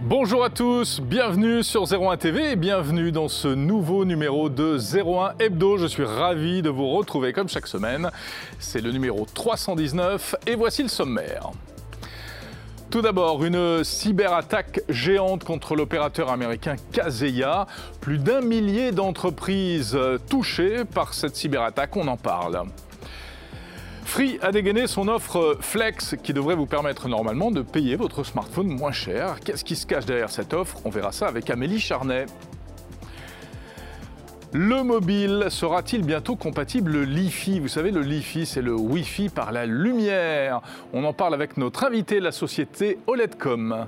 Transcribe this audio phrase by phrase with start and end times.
[0.00, 5.34] Bonjour à tous, bienvenue sur 01 TV et bienvenue dans ce nouveau numéro de 01
[5.38, 5.78] Hebdo.
[5.78, 8.10] Je suis ravi de vous retrouver comme chaque semaine.
[8.58, 11.50] C'est le numéro 319 et voici le sommaire.
[12.90, 17.66] Tout d'abord, une cyberattaque géante contre l'opérateur américain Kaseya.
[18.00, 19.98] Plus d'un millier d'entreprises
[20.28, 22.64] touchées par cette cyberattaque, on en parle.
[24.04, 28.68] Free a dégainé son offre Flex qui devrait vous permettre normalement de payer votre smartphone
[28.68, 29.40] moins cher.
[29.40, 30.78] Qu'est-ce qui se cache derrière cette offre?
[30.84, 32.26] On verra ça avec Amélie Charnet.
[34.52, 37.58] Le mobile sera-t-il bientôt compatible Li-Fi?
[37.58, 40.60] Vous savez, le Li-Fi, c'est le Wi-Fi par la lumière.
[40.92, 43.86] On en parle avec notre invité, la société OLEDcom.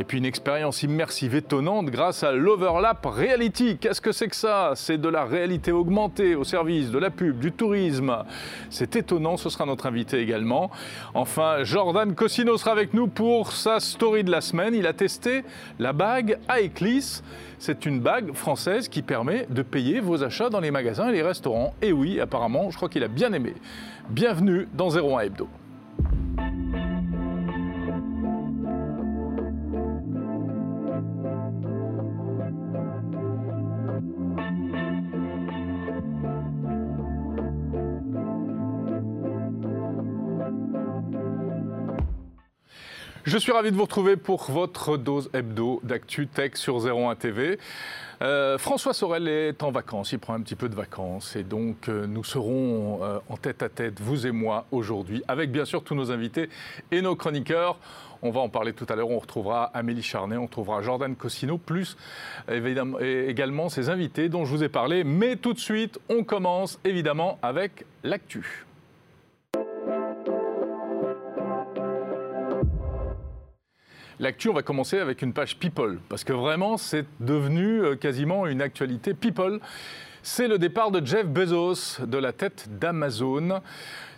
[0.00, 3.76] Et puis une expérience immersive étonnante grâce à l'Overlap Reality.
[3.76, 4.72] Qu'est-ce que c'est que ça?
[4.74, 8.24] C'est de la réalité augmentée au service de la pub, du tourisme.
[8.70, 10.70] C'est étonnant, ce sera notre invité également.
[11.12, 14.74] Enfin, Jordan Cosino sera avec nous pour sa story de la semaine.
[14.74, 15.44] Il a testé
[15.78, 17.20] la bague Aeclis.
[17.58, 21.22] C'est une bague française qui permet de payer vos achats dans les magasins et les
[21.22, 21.74] restaurants.
[21.82, 23.52] Et oui, apparemment, je crois qu'il a bien aimé.
[24.08, 25.46] Bienvenue dans 01 Hebdo.
[43.30, 47.60] Je suis ravi de vous retrouver pour votre dose hebdo d'actu tech sur 01 TV.
[48.22, 51.88] Euh, François Sorel est en vacances, il prend un petit peu de vacances et donc
[51.88, 55.84] euh, nous serons euh, en tête à tête, vous et moi, aujourd'hui, avec bien sûr
[55.84, 56.48] tous nos invités
[56.90, 57.78] et nos chroniqueurs.
[58.22, 59.10] On va en parler tout à l'heure.
[59.10, 61.96] On retrouvera Amélie Charnet, on retrouvera Jordan Cosino, plus
[62.50, 65.04] évidemment, également ses invités dont je vous ai parlé.
[65.04, 68.66] Mais tout de suite, on commence évidemment avec l'actu.
[74.20, 78.46] L'actu, on va commencer avec une page People, parce que vraiment, c'est devenu euh, quasiment
[78.46, 79.60] une actualité People.
[80.22, 83.62] C'est le départ de Jeff Bezos de la tête d'Amazon.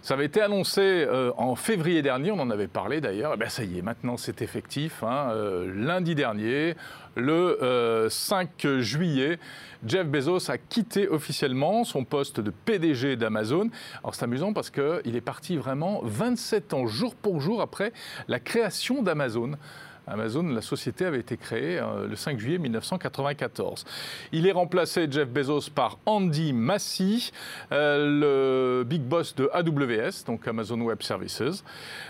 [0.02, 3.34] Ça avait été annoncé euh, en février dernier, on en avait parlé d'ailleurs.
[3.34, 5.04] Eh ben ça y est, maintenant c'est effectif.
[5.04, 5.28] Hein.
[5.30, 6.74] Euh, lundi dernier,
[7.14, 9.38] le 5 juillet,
[9.86, 13.70] Jeff Bezos a quitté officiellement son poste de PDG d'Amazon.
[14.02, 17.92] Alors c'est amusant parce qu'il est parti vraiment 27 ans, jour pour jour, après
[18.26, 19.52] la création d'Amazon.
[20.06, 23.84] Amazon, la société avait été créée euh, le 5 juillet 1994.
[24.32, 27.18] Il est remplacé, Jeff Bezos, par Andy Massey,
[27.70, 31.62] euh, le big boss de AWS, donc Amazon Web Services.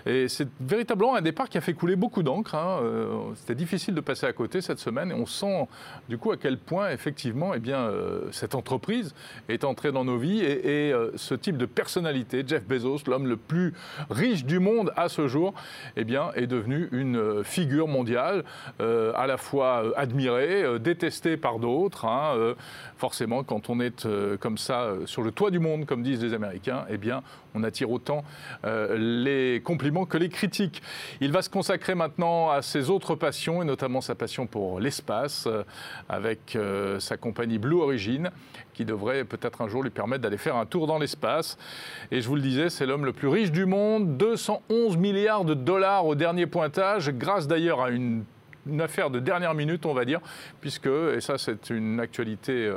[0.06, 2.54] Et c'est véritablement un départ qui a fait couler beaucoup d'encre.
[2.54, 2.80] Hein.
[2.82, 5.68] Euh, c'était difficile de passer à côté cette semaine et on sent
[6.08, 7.60] du coup à quel point effectivement eh
[8.32, 9.14] cette entreprise
[9.48, 13.72] est entrée dans nos vies et, ce type de personnalité, Jeff Bezos, l'homme le plus
[14.10, 15.54] riche du monde à ce jour,
[15.96, 18.44] eh est devenu une figure mondiale,
[18.80, 22.04] euh, à la fois euh, admirée, euh, détestée par d'autres.
[22.04, 22.54] Hein,
[22.96, 24.06] forcément, quand on est
[24.38, 27.22] comme ça sur le toit du monde, comme disent les Américains, eh bien,
[27.54, 28.24] on attire autant
[28.64, 30.82] les compliments que les critiques.
[31.20, 35.48] Il va se consacrer maintenant à ses autres passions, et notamment sa passion pour l'espace,
[36.08, 36.56] avec
[36.98, 38.30] sa compagnie Blue Origin,
[38.74, 41.58] qui devrait peut-être un jour lui permettre d'aller faire un tour dans l'espace.
[42.10, 45.54] Et je vous le disais, c'est l'homme le plus riche du monde, 211 milliards de
[45.54, 48.24] dollars au dernier pointage, grâce d'ailleurs à une,
[48.78, 50.20] affaire de dernière minute, on va dire,
[50.60, 52.70] puisque, et ça c'est une actualité...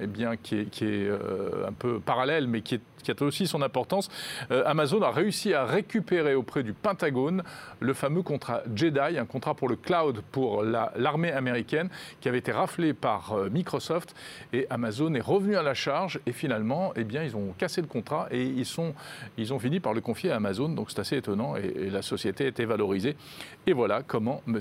[0.00, 4.10] Eh bien, qui est, euh, un peu parallèle, mais qui, a aussi son importance.
[4.50, 7.44] Euh, Amazon a réussi à récupérer auprès du Pentagone
[7.78, 11.90] le fameux contrat Jedi, un contrat pour le cloud pour l'armée américaine,
[12.20, 14.16] qui avait été raflé par euh, Microsoft.
[14.52, 16.18] Et Amazon est revenu à la charge.
[16.26, 20.00] Et finalement, eh bien, ils ont cassé le contrat et ils, ont fini par le
[20.00, 20.70] confier à Amazon.
[20.70, 21.54] Donc c'est assez étonnant.
[21.56, 23.16] Et, la société a été valorisée.
[23.66, 24.58] Et voilà comment M.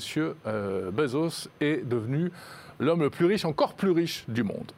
[0.92, 2.32] Bezos est devenu
[2.80, 4.72] l'homme le plus riche, encore plus riche du monde.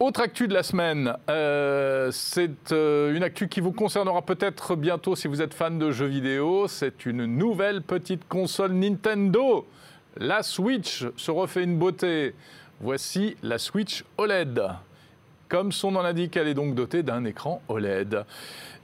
[0.00, 5.14] Autre actu de la semaine, euh, c'est euh, une actu qui vous concernera peut-être bientôt
[5.14, 6.66] si vous êtes fan de jeux vidéo.
[6.66, 9.64] C'est une nouvelle petite console Nintendo.
[10.16, 12.34] La Switch se refait une beauté.
[12.80, 14.62] Voici la Switch OLED.
[15.48, 18.24] Comme son nom l'indique, elle est donc dotée d'un écran OLED.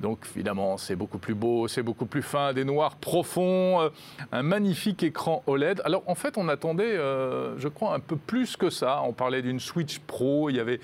[0.01, 3.89] Donc évidemment, c'est beaucoup plus beau, c'est beaucoup plus fin, des noirs profonds, euh,
[4.33, 5.83] un magnifique écran OLED.
[5.85, 9.03] Alors en fait, on attendait, euh, je crois, un peu plus que ça.
[9.05, 10.81] On parlait d'une Switch Pro, il y avait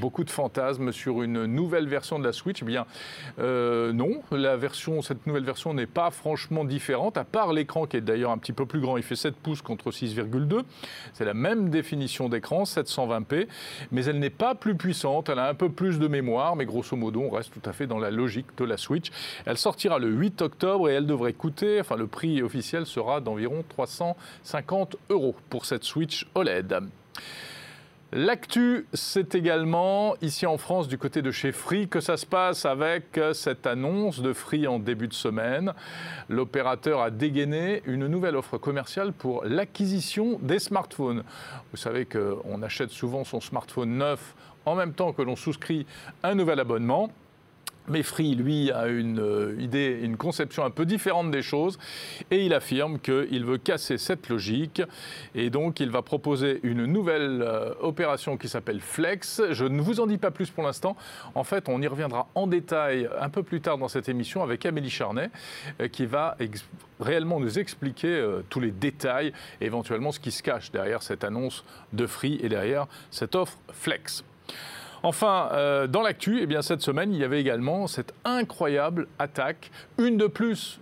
[0.00, 2.62] beaucoup de fantasmes sur une nouvelle version de la Switch.
[2.62, 2.86] Eh bien,
[3.38, 7.98] euh, non, la version, cette nouvelle version n'est pas franchement différente, à part l'écran qui
[7.98, 8.96] est d'ailleurs un petit peu plus grand.
[8.96, 10.62] Il fait 7 pouces contre 6,2.
[11.12, 13.46] C'est la même définition d'écran, 720p,
[13.92, 14.94] mais elle n'est pas plus puissante
[15.28, 17.86] elle a un peu plus de mémoire, mais grosso modo, on reste tout à fait
[17.86, 19.10] dans la logique la Switch.
[19.46, 23.64] Elle sortira le 8 octobre et elle devrait coûter, enfin le prix officiel sera d'environ
[23.68, 26.78] 350 euros pour cette Switch OLED.
[28.16, 32.64] L'actu, c'est également ici en France du côté de chez Free que ça se passe
[32.64, 35.72] avec cette annonce de Free en début de semaine.
[36.28, 41.24] L'opérateur a dégainé une nouvelle offre commerciale pour l'acquisition des smartphones.
[41.72, 45.84] Vous savez qu'on achète souvent son smartphone neuf en même temps que l'on souscrit
[46.22, 47.10] un nouvel abonnement.
[47.86, 51.78] Mais Free, lui, a une euh, idée, une conception un peu différente des choses
[52.30, 54.80] et il affirme qu'il veut casser cette logique
[55.34, 59.42] et donc il va proposer une nouvelle euh, opération qui s'appelle Flex.
[59.50, 60.96] Je ne vous en dis pas plus pour l'instant.
[61.34, 64.64] En fait, on y reviendra en détail un peu plus tard dans cette émission avec
[64.64, 65.30] Amélie Charnet
[65.80, 66.38] euh, qui va
[67.00, 71.64] réellement nous expliquer tous les détails et éventuellement ce qui se cache derrière cette annonce
[71.92, 74.24] de Free et derrière cette offre Flex.
[75.04, 79.70] Enfin, euh, dans l'actu, eh bien, cette semaine, il y avait également cette incroyable attaque,
[79.98, 80.80] une de plus,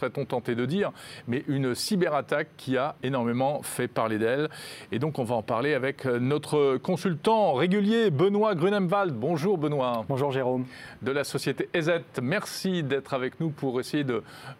[0.00, 0.92] serait-on tenté de dire,
[1.28, 4.48] mais une cyberattaque qui a énormément fait parler d'elle.
[4.92, 9.14] Et donc, on va en parler avec notre consultant régulier, Benoît Grunemwald.
[9.14, 10.04] Bonjour, Benoît.
[10.08, 10.64] Bonjour, Jérôme.
[11.02, 11.90] De la société EZ.
[12.22, 14.04] Merci d'être avec nous pour essayer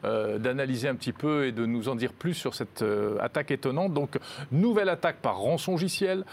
[0.04, 3.50] euh, d'analyser un petit peu et de nous en dire plus sur cette euh, attaque
[3.50, 3.94] étonnante.
[3.94, 4.18] Donc,
[4.52, 6.24] nouvelle attaque par rançongiciel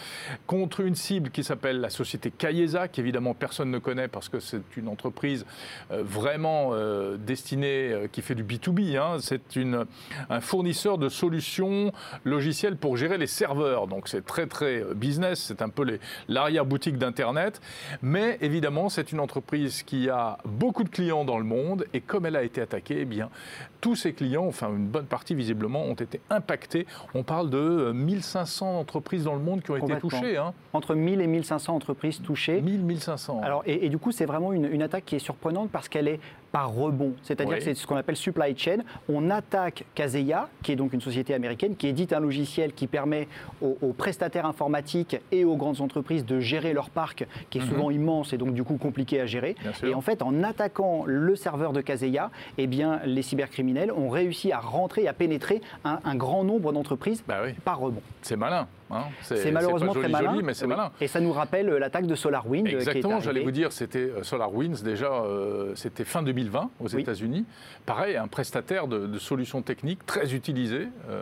[0.45, 4.75] contre une cible qui s'appelle la société Cahiers qu'évidemment personne ne connaît parce que c'est
[4.75, 5.45] une entreprise
[5.92, 8.97] euh, vraiment euh, destinée, euh, qui fait du B2B.
[8.98, 9.18] Hein.
[9.20, 9.42] C'est
[10.30, 11.92] un fournisseur de solutions
[12.24, 13.88] logicielles pour gérer les serveurs.
[13.88, 17.62] Donc c'est très très business, c'est un peu l'arrière-boutique d'Internet.
[18.02, 22.26] Mais évidemment, c'est une entreprise qui a beaucoup de clients dans le monde et comme
[22.26, 23.30] elle a été attaquée, eh bien,
[23.82, 26.86] tous ses clients, enfin une bonne partie visiblement, ont été impactés.
[27.14, 30.38] On parle de 1500 entreprises dans le monde qui ont été touchées.
[30.38, 30.54] Hein.
[30.74, 33.42] Entre 1000 et 1500 entreprises touchées 1000, 1500.
[33.44, 36.20] Alors, et, du coup, c'est vraiment une, attaque qui est surprenante parce qu'elle est
[36.57, 37.13] par rebond.
[37.21, 38.77] C'est-à-dire que c'est ce qu'on appelle supply chain.
[39.07, 43.27] On attaque Kaseya, qui est donc une société américaine, qui édite un logiciel qui permet
[43.62, 47.68] aux, prestataires informatiques et aux grandes entreprises de gérer leur parc, qui est mhm.
[47.68, 49.56] souvent immense et donc du coup compliqué à gérer.
[49.83, 54.51] Et en fait, en attaquant le serveur de Kaseya, eh bien, les cybercriminels ont réussi
[54.51, 58.01] à rentrer et à pénétrer un, grand nombre d'entreprises bah par rebond.
[58.24, 58.68] C'est malin.
[58.92, 59.04] Hein.
[59.22, 60.42] c'est malheureusement très malin.
[60.44, 60.92] mais c'est malin.
[61.01, 62.68] Et ça nous rappelle l'attaque de SolarWinds.
[62.68, 67.45] Exactement, j'allais vous dire, c'était euh, SolarWinds déjà, euh, c'était fin 2020 aux États-Unis.
[67.86, 70.88] Pareil, un prestataire de, solutions techniques très utilisé.
[71.10, 71.22] Euh,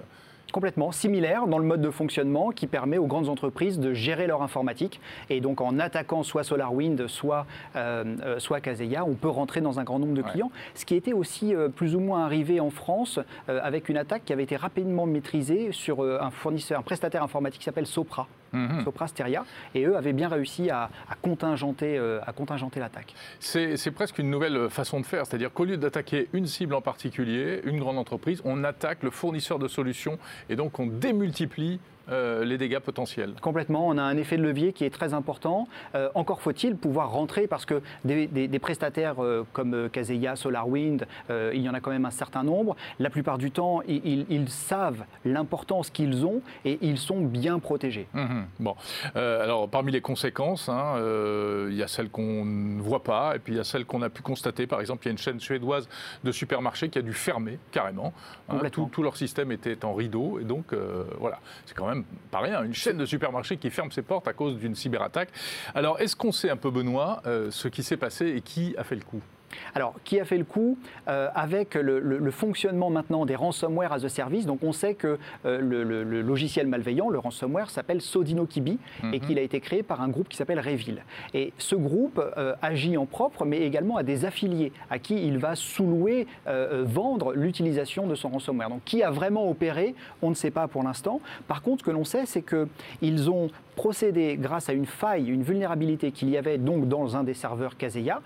[0.55, 4.41] complètement similaire dans le mode de fonctionnement qui permet aux grandes entreprises de gérer leur
[4.41, 5.01] informatique.
[5.29, 9.83] Et donc en attaquant soit SolarWind, soit, euh, soit Kaseya, on peut rentrer dans un
[9.83, 10.51] grand nombre de clients.
[10.73, 13.19] Ce qui était aussi euh, plus ou moins arrivé en France
[13.49, 17.59] euh, avec une attaque qui avait été rapidement maîtrisée sur un fournisseur, un prestataire informatique
[17.59, 18.25] qui s'appelle Sopra.
[18.53, 18.83] Mhm.
[18.83, 20.89] Sopra Steria, et eux avaient bien réussi à,
[21.21, 23.13] contingenter, à contingenter l'attaque.
[23.39, 27.61] C'est presque une nouvelle façon de faire, c'est-à-dire qu'au lieu d'attaquer une cible en particulier,
[27.65, 30.17] une grande entreprise, on attaque le fournisseur de solutions
[30.49, 33.33] et donc on démultiplie euh, les dégâts potentiels.
[33.41, 35.67] Complètement, on a un effet de levier qui est très important.
[35.95, 41.69] Euh, encore faut-il pouvoir rentrer parce que des, prestataires euh, comme Kaseya, SolarWind, il y
[41.69, 42.75] en a quand même un certain nombre.
[42.99, 48.07] La plupart du temps, ils, savent l'importance qu'ils ont et ils sont bien protégés.
[48.13, 48.45] Mhm.
[48.59, 48.75] Bon,
[49.15, 50.95] alors parmi les conséquences, hein,
[51.69, 54.01] il y a celles qu'on ne voit pas et puis il y a celles qu'on
[54.01, 54.67] a pu constater.
[54.67, 55.89] Par exemple, il y a une chaîne suédoise
[56.23, 58.13] de supermarchés qui a dû fermer carrément.
[58.49, 58.59] Hein.
[58.71, 60.73] tout, tout, leur système était en rideau et donc
[61.19, 61.94] voilà, c'est quand même
[62.31, 65.29] pas rien, une chaîne de supermarchés qui ferme ses portes à cause d'une cyberattaque.
[65.73, 68.83] Alors, est-ce qu'on sait un peu, Benoît, euh, ce qui s'est passé et qui a
[68.83, 69.21] fait le coup?
[69.73, 74.09] Alors, qui a fait le coup euh, avec le, fonctionnement maintenant des ransomware as a
[74.09, 74.45] service?
[74.45, 79.19] Donc, on sait que euh, le, logiciel malveillant, le ransomware, s'appelle Sodino Kibi et mhm.
[79.19, 81.03] qu'il a été créé par un groupe qui s'appelle Revil.
[81.33, 85.37] Et ce groupe euh, agit en propre, mais également à des affiliés à qui il
[85.37, 86.27] va sous-louer,
[86.83, 88.69] vendre l'utilisation de son ransomware.
[88.69, 91.21] Donc, qui a vraiment opéré On ne sait pas pour l'instant.
[91.47, 95.43] Par contre, ce que l'on sait, c'est qu'ils ont procédé grâce à une faille, une
[95.43, 98.21] vulnérabilité qu'il y avait donc dans un des serveurs Kaseya.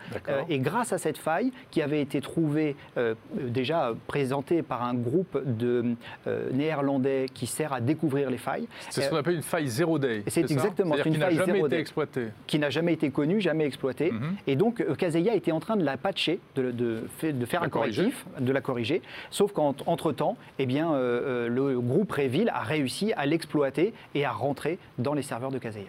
[0.50, 5.42] et grâce à cette faille qui avait été trouvée euh, déjà présentée par un groupe
[5.46, 5.96] de
[6.28, 8.68] euh, néerlandais qui sert à découvrir les failles.
[8.90, 10.24] C'est ce qu'on appelle une faille zéro day.
[10.28, 11.80] C'est exactement une faille zéro day.
[11.80, 12.28] exploitée.
[12.48, 14.12] Qui n'a jamais été connue, jamais exploitée.
[14.12, 14.36] Mhm.
[14.48, 17.70] Et donc euh, Kaseya était en train de la patcher, de, de, de faire un
[17.70, 19.02] correctif, de la corriger.
[19.32, 25.14] Sauf qu'entre-temps, eh bien, le groupe Revil a réussi à l'exploiter et à rentrer dans
[25.14, 25.86] les serveurs de Kaseya.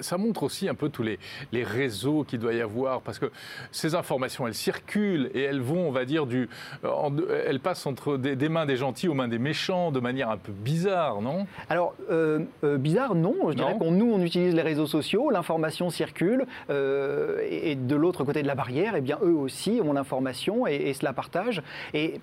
[0.00, 1.18] Ça, montre aussi un peu tous les,
[1.52, 3.30] les réseaux qu'il doit y avoir, parce que
[3.70, 6.48] ces informations, elles circulent et elles vont, on va dire, du,
[7.46, 10.52] elles passent entre des, mains des gentils aux mains des méchants de manière un peu
[10.52, 11.46] bizarre, non?
[11.68, 11.94] Alors,
[12.62, 13.34] bizarre, non.
[13.50, 18.42] Je dirais qu'on nous, on utilise les réseaux sociaux, l'information circule, et, de l'autre côté
[18.42, 21.62] de la barrière, eh bien, eux aussi ont l'information et, et, se la partagent.
[21.92, 22.20] Et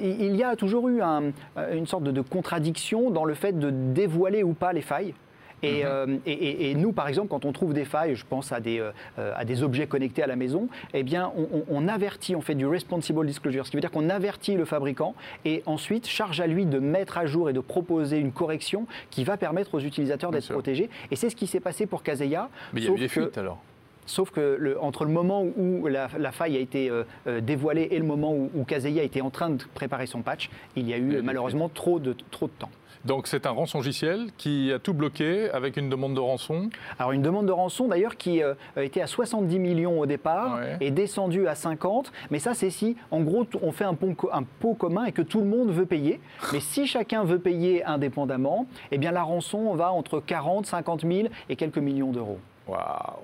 [0.00, 4.54] il y a toujours eu une sorte de contradiction dans le fait de dévoiler ou
[4.54, 5.14] pas les failles.
[5.62, 5.82] Mhm.
[5.84, 8.92] Euh, et, nous, par exemple, quand on trouve des failles, je pense à des, euh,
[9.36, 11.32] à des objets connectés à la maison, eh bien,
[11.68, 15.14] on, avertit, on fait du responsible disclosure, ce qui veut dire qu'on avertit le fabricant
[15.44, 19.24] et ensuite charge à lui de mettre à jour et de proposer une correction qui
[19.24, 20.90] va permettre aux utilisateurs d'être protégés.
[21.10, 22.48] Et c'est ce qui s'est passé pour Kaseya.
[22.72, 23.62] Mais il y a eu des fuites alors
[24.04, 28.04] Sauf que le, entre le moment où la, faille a été euh, dévoilée et le
[28.04, 31.22] moment où, où Kaseya était en train de préparer son patch, il y a eu
[31.22, 32.70] malheureusement trop de, trop de temps.
[33.04, 37.22] Donc c'est un rançongiciel qui a tout bloqué avec une demande de rançon Alors une
[37.22, 41.54] demande de rançon d'ailleurs qui euh, était à 70 millions au départ et descendue à
[41.54, 42.12] 50.
[42.30, 43.96] Mais ça c'est si en gros on fait un,
[44.32, 46.20] un pot commun et que tout le monde veut payer.
[46.52, 51.28] Mais si chacun veut payer indépendamment, eh bien la rançon va entre 40, 50 000
[51.48, 52.38] et quelques millions d'euros.
[52.68, 52.76] Wow.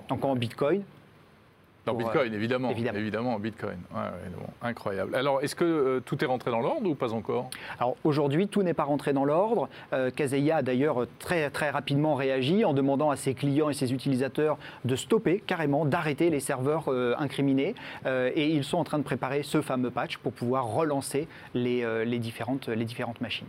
[0.09, 0.83] Donc en bitcoin,
[1.91, 2.71] dans Bitcoin, évidemment.
[2.71, 3.77] Évidemment, en Bitcoin.
[4.61, 5.15] incroyable.
[5.15, 7.49] Alors, est-ce que euh, tout est rentré dans l'ordre ou pas encore?
[7.79, 9.69] Alors, aujourd'hui, tout n'est pas rentré dans l'ordre.
[9.93, 13.93] Euh, Kaseya a d'ailleurs très, très rapidement réagi en demandant à ses clients et ses
[13.93, 17.75] utilisateurs de stopper carrément, d'arrêter les serveurs euh, incriminés.
[18.05, 21.85] Euh, et ils sont en train de préparer ce fameux patch pour pouvoir relancer les,
[22.05, 23.47] les, différentes, les différentes machines.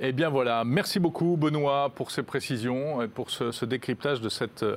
[0.00, 4.64] Eh bien voilà, merci beaucoup Benoît pour ces précisions et pour ce, décryptage de cette
[4.64, 4.76] euh,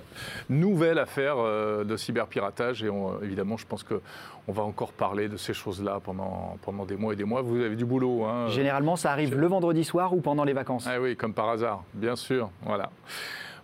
[0.50, 2.84] nouvelle affaire euh, de cyberpiratage.
[2.84, 2.90] Et
[3.24, 7.16] évidemment, je pense qu'on va encore parler de ces choses-là pendant, pendant des mois et
[7.16, 7.42] des mois.
[7.42, 8.26] Vous avez du boulot.
[8.26, 8.48] Hein.
[8.50, 10.88] Généralement, ça arrive le vendredi soir ou pendant les vacances.
[10.88, 12.50] Ah oui, comme par hasard, bien sûr.
[12.64, 12.92] Voilà.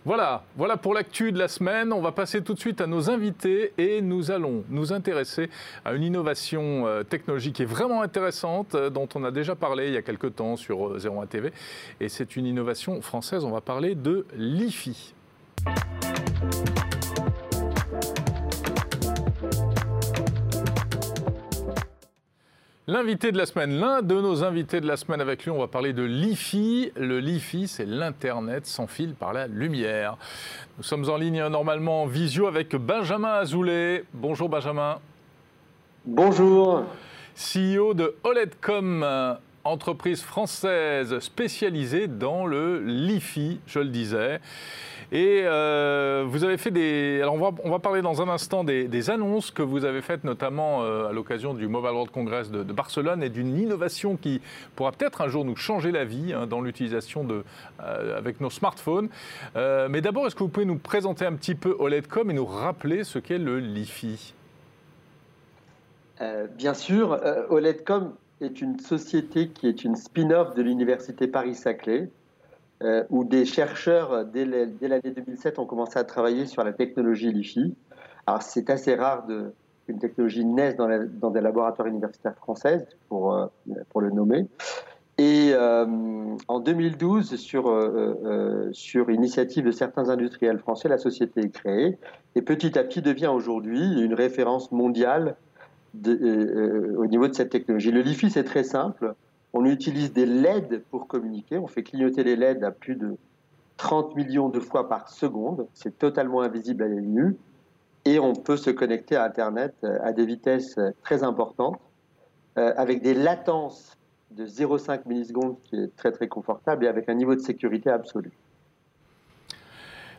[0.06, 1.90] Voilà, voilà pour l'actu de la semaine.
[1.90, 5.48] On va passer tout de suite à nos invités et nous allons nous intéresser
[5.82, 9.86] à une innovation euh, technologique qui est vraiment intéressante, euh, dont on a déjà parlé
[9.86, 11.52] il y a quelques temps sur 01 euh, TV.
[12.00, 13.46] Et c'est une innovation française.
[13.46, 15.14] On va parler de l'IFI.
[22.86, 25.68] L'invité de la semaine, l'un de nos invités de la semaine avec lui, on va
[25.68, 26.92] parler de l'IFI.
[26.96, 30.18] Le LIFI, c'est l'Internet sans fil par la lumière.
[30.76, 34.04] Nous sommes en ligne normalement en visio avec Benjamin Azoulay.
[34.12, 34.98] Bonjour Benjamin.
[36.04, 36.84] Bonjour.
[37.34, 39.02] CEO de OLEDcom,
[39.64, 44.42] entreprise française spécialisée dans le LIFI, je le disais.
[45.12, 47.20] Et euh, vous avez fait des.
[47.22, 51.08] Alors, on va, parler dans un instant des, annonces que vous avez faites, notamment euh,
[51.08, 54.40] à l'occasion du Mobile World Congress de, Barcelone et d'une innovation qui
[54.74, 57.44] pourra peut-être un jour nous changer la vie hein, dans l'utilisation de,
[57.82, 59.08] euh, avec nos smartphones.
[59.54, 63.04] mais d'abord, est-ce que vous pouvez nous présenter un petit peu OLEDcom et nous rappeler
[63.04, 64.34] ce qu'est le LiFi?
[66.56, 67.20] Bien sûr,
[67.50, 72.08] OLEDcom est une société qui est une spin-off de l'université Paris-Saclay.
[72.84, 77.32] Euh, où des chercheurs, euh, dès l'année 2007, ont commencé à travailler sur la technologie
[77.32, 77.74] LiFi.
[78.26, 79.26] Alors, c'est assez rare
[79.86, 83.46] qu'une technologie naisse dans, des laboratoires universitaires françaises, pour, euh,
[83.88, 84.46] pour le nommer.
[85.16, 87.70] Et en 2012, sur,
[88.72, 91.96] sur initiative de certains industriels français, la société est créée
[92.34, 95.36] et petit à petit devient aujourd'hui une référence mondiale
[95.94, 97.92] au niveau de cette technologie.
[97.92, 99.14] Le LiFi, c'est très simple.
[99.56, 101.58] On utilise des LED pour communiquer.
[101.58, 103.16] On fait clignoter les LED à plus de
[103.76, 105.68] 30 millions de fois par seconde.
[105.74, 107.36] C'est totalement invisible à l'œil.
[108.04, 111.78] Et on peut se connecter à Internet euh, à des vitesses euh, très importantes,
[112.58, 113.96] euh, avec des latences
[114.32, 118.32] de 0,5 millisecondes, qui est très très confortable, et avec un niveau de sécurité absolu.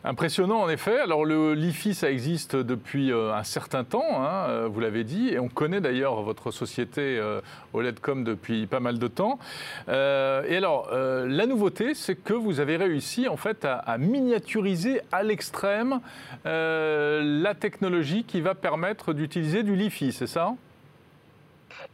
[0.04, 0.98] Impressionnant en effet.
[1.00, 5.30] Alors le LIFI, ça existe depuis euh, un certain temps, hein, euh, vous l'avez dit,
[5.30, 7.40] et on connaît d'ailleurs votre société euh,
[7.72, 9.38] OLEDcom depuis pas mal de temps.
[9.88, 16.00] et alors la nouveauté, c'est que vous avez réussi en fait à, miniaturiser à l'extrême
[16.44, 20.54] la technologie qui va permettre d'utiliser du LIFI, c'est ça?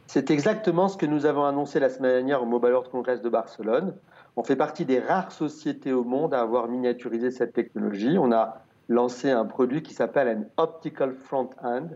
[0.07, 3.29] C'est exactement ce que nous avons annoncé la semaine dernière au Mobile World Congress de
[3.29, 3.93] Barcelone.
[4.35, 8.17] On fait partie des rares sociétés au monde à avoir miniaturisé cette technologie.
[8.17, 11.87] On a lancé un produit qui s'appelle un Optical Front End.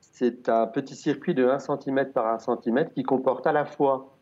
[0.00, 4.14] C'est un petit circuit de 1 cm par 1 cm qui comporte à la fois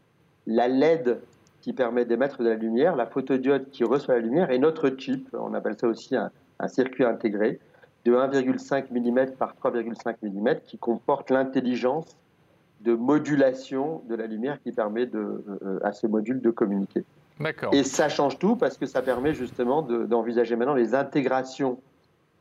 [0.47, 1.21] la LED
[1.61, 5.29] qui permet d'émettre de la lumière, la photodiode qui reçoit la lumière et notre chip,
[5.35, 6.31] on appelle ça aussi un,
[6.69, 7.59] circuit intégré,
[8.05, 12.17] de 1,5 mm par 3,5 mm qui comporte l'intelligence
[12.81, 17.05] de modulation de la lumière qui permet de, euh, à ce module de communiquer.
[17.73, 21.81] Et ça change tout parce que ça permet justement d'envisager maintenant les intégrations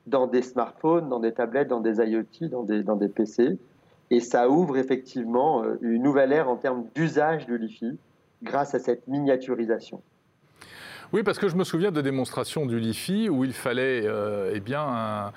[0.08, 3.58] dans des smartphones, dans des tablettes, dans des IoT, dans des, dans des PC.
[4.10, 7.98] Et ça ouvre effectivement une nouvelle ère en termes d'usage de l'IFI
[8.42, 10.02] grâce à cette miniaturisation.
[11.14, 14.60] Oui, parce que je me souviens de démonstrations du LiFi où il fallait, euh, eh
[14.60, 15.32] bien,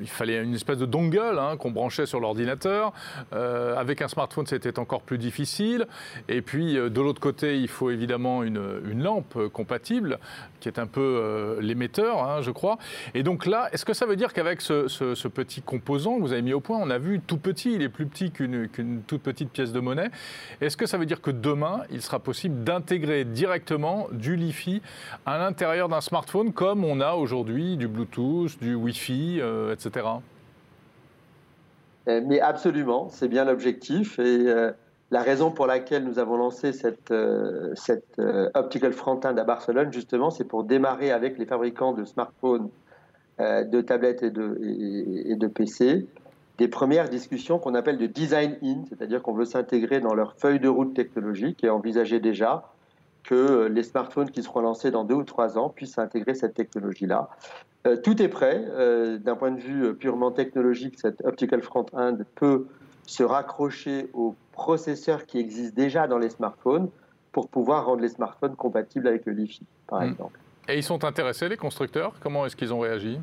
[0.00, 2.92] il fallait une espèce de dongle hein, qu'on branchait sur l'ordinateur.
[3.32, 5.86] Euh, avec un smartphone, c'était encore plus difficile.
[6.28, 8.60] Et puis, euh, de l'autre côté, il faut évidemment une,
[9.02, 10.18] lampe compatible,
[10.60, 12.76] qui est un peu l'émetteur, hein, je crois.
[13.14, 16.42] Et donc là, est-ce que ça veut dire qu'avec ce, petit composant que vous avez
[16.42, 19.50] mis au point, on a vu tout petit, il est plus petit qu'une toute petite
[19.50, 20.10] pièce de monnaie.
[20.60, 24.49] Est-ce que ça veut dire que demain, il sera possible d'intégrer directement du LiFi
[25.26, 30.06] à l'intérieur d'un smartphone comme on a aujourd'hui du Bluetooth, du Wi-Fi, euh, etc.
[32.08, 34.18] Euh, mais absolument, c'est bien l'objectif.
[34.18, 34.72] Et euh,
[35.10, 37.12] la raison pour laquelle nous avons lancé cette,
[37.74, 38.20] cette
[38.54, 42.68] Optical Front-End à Barcelone, justement, c'est pour démarrer avec les fabricants de smartphones,
[43.38, 46.06] de tablettes et de PC
[46.60, 50.60] des premières discussions qu'on appelle de design in, c'est-à-dire qu'on veut s'intégrer dans leur feuille
[50.60, 52.70] de route technologique et envisager déjà
[53.24, 57.28] que les smartphones qui seront lancés dans deux ou trois ans puissent intégrer cette technologie-là.
[57.86, 58.64] Euh, tout est prêt.
[58.68, 62.66] Euh, d'un point de vue purement technologique, cette Optical Front-End peut
[63.06, 66.88] se raccrocher aux processeurs qui existent déjà dans les smartphones
[67.32, 70.10] pour pouvoir rendre les smartphones compatibles avec le Li-Fi, par hmm.
[70.10, 70.38] exemple.
[70.68, 72.12] Et ils sont intéressés, les constructeurs?
[72.20, 73.18] Comment est-ce qu'ils ont réagi?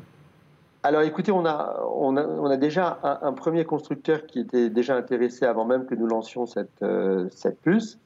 [0.82, 5.64] Alors écoutez, on a, on a, déjà un, premier constructeur qui était déjà intéressé avant
[5.64, 7.98] même que nous lancions cette, euh, cette puce.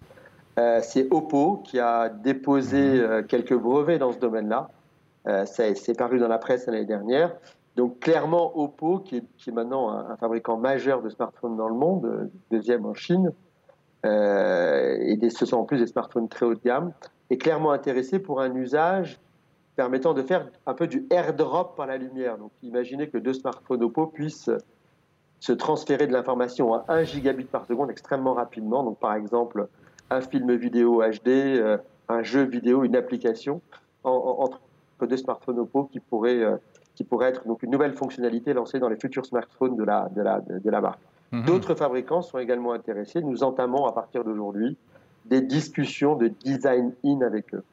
[0.59, 3.01] Euh, c'est Oppo qui a déposé mhm.
[3.01, 4.71] euh, quelques brevets dans ce domaine-là.
[5.29, 7.35] Euh, c'est paru dans la presse l'année dernière.
[7.77, 12.85] Donc clairement, Oppo, qui est, maintenant un, fabricant majeur de smartphones dans le monde, deuxième
[12.85, 13.33] en Chine,
[14.05, 16.93] et ce sont en plus des smartphones très haut de gamme,
[17.31, 19.21] est clairement intéressé pour un usage
[19.75, 22.37] permettant de faire un peu du airdrop par la lumière.
[22.37, 24.51] Donc imaginez que deux smartphones Oppo puissent
[25.41, 28.83] se transférer de l'information à 1 gigabit par seconde extrêmement rapidement.
[28.85, 29.69] Donc par exemple,
[30.11, 31.79] un film vidéo HD, euh,
[32.09, 33.61] un jeu vidéo, une application
[34.05, 34.61] entre
[35.07, 36.57] deux smartphones Oppo qui pourrait, euh,
[36.95, 40.23] qui pourrait être donc une nouvelle fonctionnalité lancée dans les futurs smartphones de la, de
[40.23, 41.01] la, de, la marque.
[41.33, 41.45] Mhm.
[41.45, 43.21] D'autres fabricants sont également intéressés.
[43.21, 44.77] Nous entamons à partir d'aujourd'hui
[45.25, 47.65] des discussions de design in avec eux.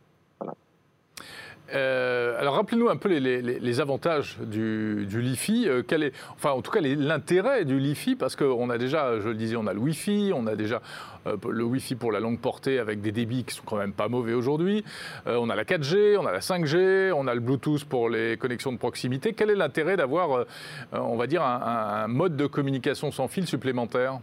[1.74, 5.68] Euh, alors rappelez-nous un peu les, avantages du, du LiFi.
[5.68, 9.30] Euh, quel est, enfin, en tout cas, l'intérêt du LiFi, parce qu'on a déjà, je
[9.30, 10.82] le disais, on a le Wi-Fi, on a déjà
[11.28, 14.08] euh, le Wi-Fi pour la longue portée avec des débits qui sont quand même pas
[14.08, 14.84] mauvais aujourd'hui.
[15.26, 18.72] on a la 4G, on a la 5G, on a le Bluetooth pour les connexions
[18.72, 19.34] de proximité.
[19.34, 20.46] Quel est l'intérêt d'avoir,
[20.94, 24.20] on va dire, un, un mode de communication sans fil supplémentaire?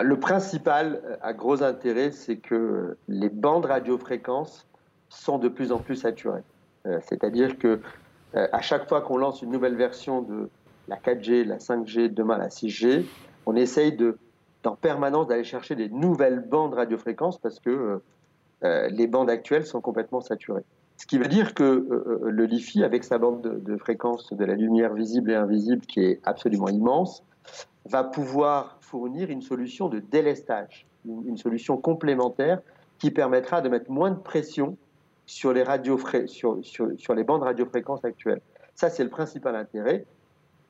[0.00, 4.66] Le principal à gros intérêt, c'est que les bandes radiofréquences
[5.08, 6.42] sont de plus en plus saturés.
[6.86, 7.80] Euh, c'est-à-dire que
[8.34, 10.48] euh, à chaque fois qu'on lance une nouvelle version de
[10.88, 13.04] la 4G, la 5G, demain la 6G,
[13.46, 14.18] on essaye de,
[14.64, 18.00] en permanence d'aller chercher des nouvelles bandes radiofréquences parce que
[18.64, 20.64] euh, les bandes actuelles sont complètement saturées.
[20.96, 24.54] Ce qui veut dire que le LiFi, avec sa bande de, de, fréquence de la
[24.54, 27.22] lumière visible et invisible qui est absolument immense,
[27.84, 32.60] va pouvoir fournir une solution de délestage, une solution complémentaire
[32.98, 34.78] qui permettra de mettre moins de pression
[35.26, 35.64] sur les,
[37.24, 38.40] bandes radiofréquences actuelles.
[38.74, 40.06] Ça, c'est le principal intérêt.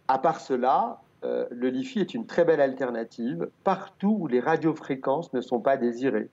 [0.09, 5.33] À part cela, euh, le LiFi est une très belle alternative partout où les radiofréquences
[5.33, 6.29] ne sont pas désirées.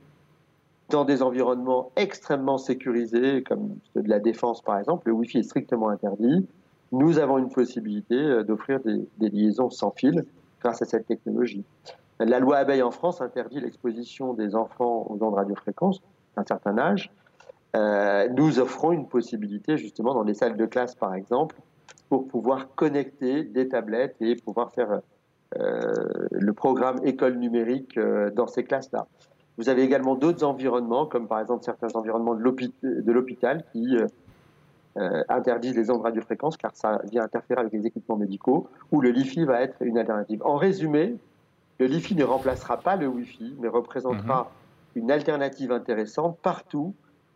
[0.89, 5.43] Dans des environnements extrêmement sécurisés, comme ceux de la défense par exemple, le Wi-Fi est
[5.43, 6.45] strictement interdit.
[6.91, 10.25] Nous avons une possibilité euh, d'offrir des, des, liaisons sans fil
[10.61, 11.63] grâce à cette technologie.
[12.19, 16.01] La loi Abeille en France interdit l'exposition des enfants aux ondes radiofréquences
[16.37, 17.11] d'un certain âge.
[17.75, 21.55] Euh, nous offrons une possibilité justement dans les salles de classe par exemple
[22.09, 25.01] pour pouvoir connecter des tablettes et pouvoir faire
[25.57, 25.91] euh,
[26.31, 29.07] le programme école numérique euh, dans ces classes-là.
[29.57, 33.97] Vous avez également d'autres environnements, comme par exemple certains environnements de l'hôpital qui
[35.29, 39.45] interdisent les ondes radiofréquences car ça vient interférer avec les équipements médicaux, où le LiFi
[39.45, 40.41] va être une alternative.
[40.43, 41.17] En résumé,
[41.79, 44.51] le LiFi ne remplacera pas le Wi-Fi, mais représentera
[44.95, 45.03] mhm.
[45.03, 46.95] une alternative intéressante partout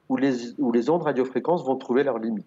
[0.10, 2.46] où les, ondes radiofréquences vont trouver leurs limites.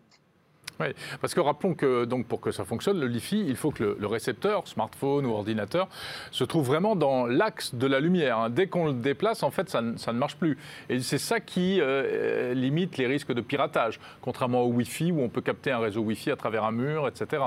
[0.78, 0.86] Oui,
[1.20, 4.06] parce que rappelons que donc pour que ça fonctionne, le LiFi, il faut que le,
[4.06, 5.88] récepteur, smartphone ou ordinateur,
[6.30, 8.38] se trouve vraiment dans l'axe de la lumière.
[8.38, 8.50] Hein.
[8.50, 10.56] Dès qu'on le déplace, en fait, ça, ça ne marche plus.
[10.88, 15.28] Et c'est ça qui euh, limite les risques de piratage, contrairement au Wi-Fi où on
[15.28, 17.42] peut capter un réseau Wi-Fi à travers un mur, etc.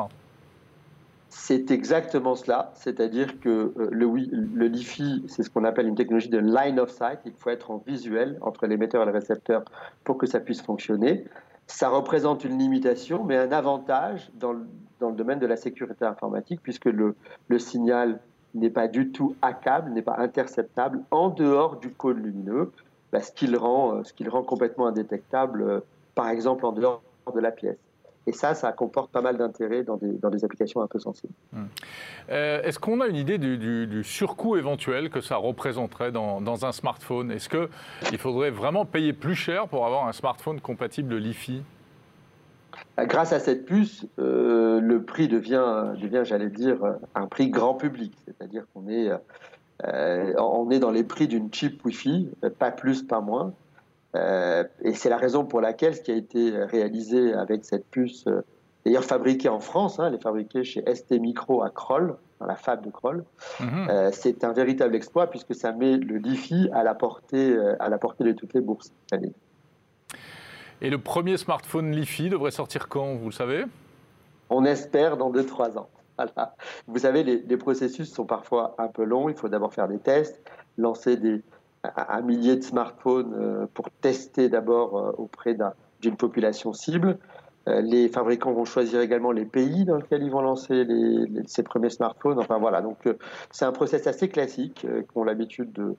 [1.35, 6.29] C'est exactement cela, c'est-à-dire que euh, le, le LiFi, c'est ce qu'on appelle une technologie
[6.29, 9.65] de line of sight, il faut être en visuel entre l'émetteur et le récepteur
[10.03, 11.25] pour que ça puisse fonctionner.
[11.67, 14.65] Ça représente une limitation, mais un avantage dans le,
[15.11, 17.15] domaine de la sécurité informatique, puisque le,
[17.57, 18.19] signal
[18.53, 22.71] n'est pas du tout hackable, n'est pas interceptable en dehors du cône lumineux,
[23.11, 25.81] bah, ce, rend, ce qui le rend complètement indétectable,
[26.15, 27.01] par exemple en dehors
[27.33, 27.82] de la pièce.
[28.25, 31.33] Et ça, ça comporte pas mal d'intérêt dans des, dans des, applications un peu sensibles.
[31.51, 31.65] Hmm.
[32.29, 36.65] Euh, est-ce qu'on a une idée du, du, surcoût éventuel que ça représenterait dans, dans
[36.65, 37.31] un smartphone?
[37.31, 41.63] Est-ce qu'il faudrait vraiment payer plus cher pour avoir un smartphone compatible Li-Fi
[42.95, 46.77] bah, Grâce à cette puce, euh, le prix devient, devient j'allais dire,
[47.15, 48.13] un prix grand public.
[48.25, 49.11] C'est-à-dire qu'on est,
[49.83, 53.53] euh, on est dans les prix d'une chip Wi-Fi, pas plus, pas moins.
[54.15, 58.25] Euh, et c'est la raison pour laquelle ce qui a été réalisé avec cette puce,
[58.27, 58.41] euh,
[58.85, 62.55] d'ailleurs fabriquée en France, hein, elle est fabriquée chez ST Micro à Kroll, dans la
[62.55, 63.23] fab de Kroll,
[63.59, 63.87] mhm.
[63.89, 67.97] euh, c'est un véritable exploit puisque ça met le Li-Fi à la portée, à la
[67.97, 68.91] portée de toutes les bourses.
[70.81, 73.65] Et le premier smartphone Li-Fi devrait sortir quand, vous le savez?
[74.49, 75.89] On espère dans 2-3 ans.
[76.87, 79.29] Vous savez, les, les, processus sont parfois un peu longs.
[79.29, 80.39] Il faut d'abord faire des tests,
[80.77, 81.41] lancer des,
[81.83, 85.55] un millier de smartphones euh, pour tester d'abord euh, auprès
[86.01, 87.17] d'une population cible.
[87.67, 90.85] Euh, les fabricants vont choisir également les pays dans lesquels ils vont lancer
[91.45, 92.39] ces premiers smartphones.
[92.39, 92.97] Enfin voilà, donc
[93.51, 95.95] c'est un process assez classique qu'ont l'habitude de,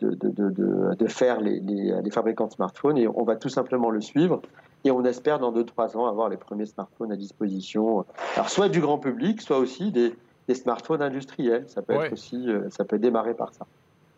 [0.00, 4.00] de, de, de, faire les, les, fabricants de smartphones et on va tout simplement le
[4.00, 4.40] suivre.
[4.84, 8.06] Et on espère dans 2-3 ans avoir les premiers smartphones à disposition.
[8.36, 10.14] Alors soit du grand public, soit aussi des,
[10.46, 11.64] des smartphones industriels.
[11.66, 13.66] Ça peut être aussi, ça peut démarrer par ça.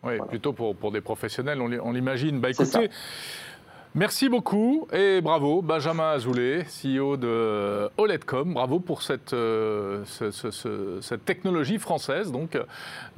[0.03, 2.39] Oui, plutôt pour, pour, des professionnels, on l'imagine.
[2.39, 2.89] Bah, écoutez,
[3.93, 8.51] merci beaucoup et bravo, Benjamin Azoulay, CEO de OLEDcom.
[8.51, 12.57] Bravo pour cette, euh, cette technologie française, donc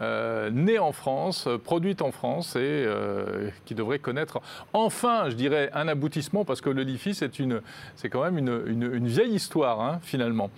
[0.02, 4.42] euh, née en France, produite en France et euh, qui devrait connaître
[4.74, 9.36] enfin, je dirais, un aboutissement parce que le LiFi, c'est quand même une, une, vieille
[9.36, 10.50] histoire, hein, finalement.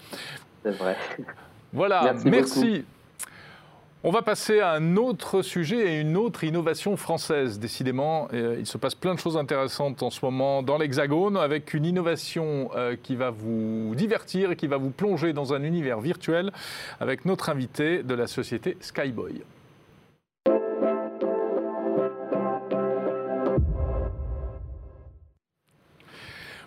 [0.63, 0.97] C'est vrai.
[1.71, 2.83] Voilà, merci.
[4.07, 7.57] On va passer à un autre sujet et une autre innovation française.
[7.57, 11.73] Décidément, euh, il se passe plein de choses intéressantes en ce moment dans l'Hexagone, avec
[11.73, 16.01] une innovation euh, qui va vous divertir et qui va vous plonger dans un univers
[16.01, 16.51] virtuel
[16.99, 19.41] avec notre invité de la société Skyboy.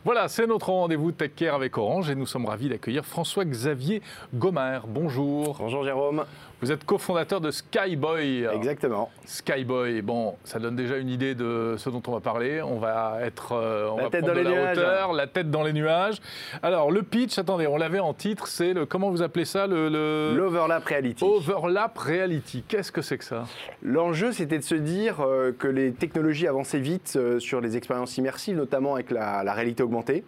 [0.04, 4.00] Voilà, c'est notre rendez-vous Tech Care avec Orange et nous sommes ravis d'accueillir François-Xavier
[4.34, 4.80] Gomer.
[4.88, 5.56] Bonjour.
[5.58, 6.24] Bonjour Jérôme.
[6.60, 8.44] Vous êtes cofondateur de Skyboy.
[8.52, 9.10] Exactement.
[9.26, 12.60] Skyboy, bon, ça donne déjà une idée de ce dont on va parler.
[12.62, 14.78] On va être, euh, on la va tête dans les la nuages.
[14.78, 16.16] hauteur, la tête dans les nuages.
[16.64, 19.88] Alors le pitch, attendez, on l'avait en titre, c'est le, comment vous appelez ça le,
[20.36, 21.22] l'overlap reality.
[21.24, 22.64] Overlap reality.
[22.66, 23.44] Qu'est-ce que c'est que ça?
[23.82, 28.16] L'enjeu, c'était de se dire euh, que les technologies avançaient vite euh, sur les expériences
[28.18, 30.24] immersives, notamment avec la, la réalité augmentée.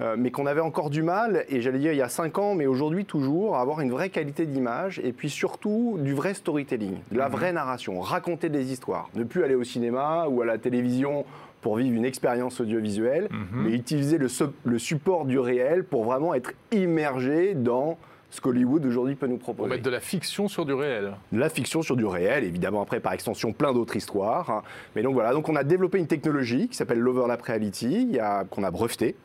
[0.00, 2.54] Euh, mais qu'on avait encore du mal, et j'allais dire il y a 5 ans,
[2.54, 6.98] mais aujourd'hui toujours, à avoir une vraie qualité d'image, et puis surtout du vrai storytelling,
[7.10, 7.32] de la Mhm.
[7.34, 11.24] vraie narration, raconter des histoires, ne plus aller au cinéma ou à la télévision
[11.62, 13.64] pour vivre une expérience audiovisuelle, Mhm.
[13.64, 17.98] mais utiliser le, support du réel pour vraiment être immergé dans
[18.30, 19.70] ce qu'Hollywood aujourd'hui peut nous proposer.
[19.70, 21.14] mettre de la fiction sur du réel.
[21.32, 24.50] De la fiction sur du réel, évidemment après par extension plein d'autres histoires.
[24.50, 24.62] hein.
[24.94, 28.18] Mais donc voilà, donc on a développé une technologie qui s'appelle l'Overlap Reality,
[28.50, 29.16] qu'on a breveté.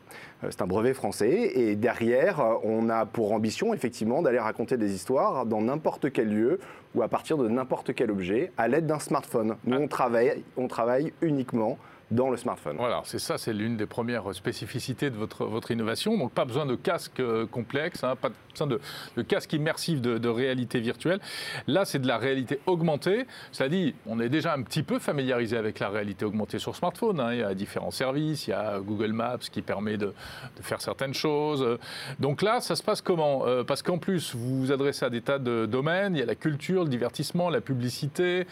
[0.44, 4.78] Euh, C'est un brevet français et derrière, euh, on a pour ambition effectivement d'aller raconter
[4.78, 6.60] des histoires dans n'importe quel lieu
[6.96, 9.56] ou à partir de n'importe quel objet à l'aide d'un smartphone.
[9.66, 11.78] Nous, on travaille, on travaille uniquement
[12.12, 12.78] dans le smartphone.
[12.78, 16.18] Voilà, c'est ça, c'est l'une des premières spécificités de votre, votre innovation.
[16.18, 20.80] Donc pas besoin de casque euh, complexe, hein, pas besoin de, casque immersif de, réalité
[20.80, 21.20] virtuelle.
[21.68, 23.26] Là, c'est de la réalité augmentée.
[23.52, 27.20] Cela dit, on est déjà un petit peu familiarisé avec la réalité augmentée sur smartphone.
[27.20, 27.34] hein.
[27.34, 30.13] Il y a différents services, il y a Google Maps qui permet de,
[30.62, 31.78] faire certaines choses.
[32.20, 33.46] Donc là, ça se passe comment?
[33.46, 36.16] Euh, Parce qu'en plus, vous vous adressez à des tas de domaines.
[36.16, 38.48] Il y a la culture, le divertissement, la publicité.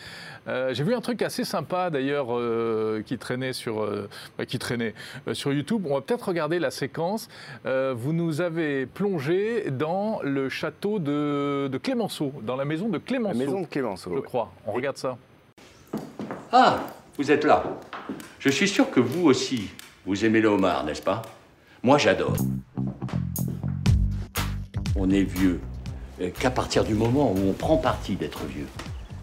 [0.48, 2.28] Euh, J'ai vu un truc assez sympa d'ailleurs
[3.06, 4.94] qui traînait sur, euh, bah, qui traînait
[5.28, 5.86] euh, sur YouTube.
[5.90, 7.30] On va peut-être regarder la séquence.
[7.66, 12.94] Euh, vous nous avez plongé dans le château de, de Clémenceau, dans la maison de
[12.94, 14.12] La Clémenceau, maison de Clémenceau.
[14.12, 14.22] je ouais.
[14.22, 14.52] crois.
[14.66, 15.18] On regarde ça.
[16.52, 16.80] Ah,
[17.18, 17.64] vous êtes là.
[18.40, 19.70] Je suis sûr que vous aussi,
[20.06, 21.22] vous aimez le homard, n'est-ce pas?
[21.84, 22.36] Moi, j'adore.
[24.96, 25.60] On est vieux
[26.40, 28.68] qu'à partir du moment où on prend parti d'être vieux.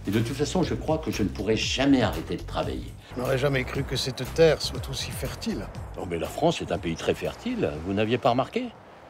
[0.08, 2.92] Et de toute façon, je crois que je ne pourrai jamais arrêter de travailler.
[3.18, 5.66] Je n'aurais jamais cru que cette terre soit aussi fertile.
[5.96, 7.68] Non, mais la France est un pays très fertile.
[7.84, 8.66] Vous n'aviez pas remarqué?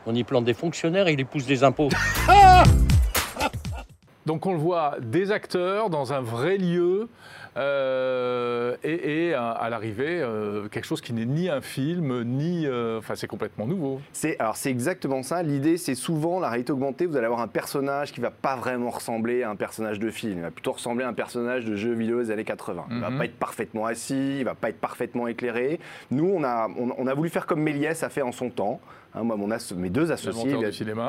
[0.06, 1.90] On y plante des fonctionnaires et il y pousse des impôts.
[4.24, 7.10] Donc on le voit, des acteurs dans un vrai lieu.
[7.58, 12.66] Euh, et, et à, l'arrivée, euh, quelque chose qui n'est ni un film, ni.
[12.66, 14.00] euh, Enfin, c'est complètement nouveau.
[14.12, 15.42] C'est alors c'est exactement ça.
[15.42, 17.06] L'idée, c'est souvent la réalité augmentée.
[17.06, 20.38] Vous allez avoir un personnage qui va pas vraiment ressembler à un personnage de film.
[20.38, 22.86] Il va plutôt ressembler à un personnage de jeu vidéo des années 80.
[22.90, 23.18] Il va Mhm.
[23.18, 24.38] pas être parfaitement assis.
[24.38, 25.80] Il va pas être parfaitement éclairé.
[26.10, 28.80] Nous, on a on, on a voulu faire comme Méliès a fait en son temps.
[29.14, 30.50] Hein, moi, mon as- mes deux associés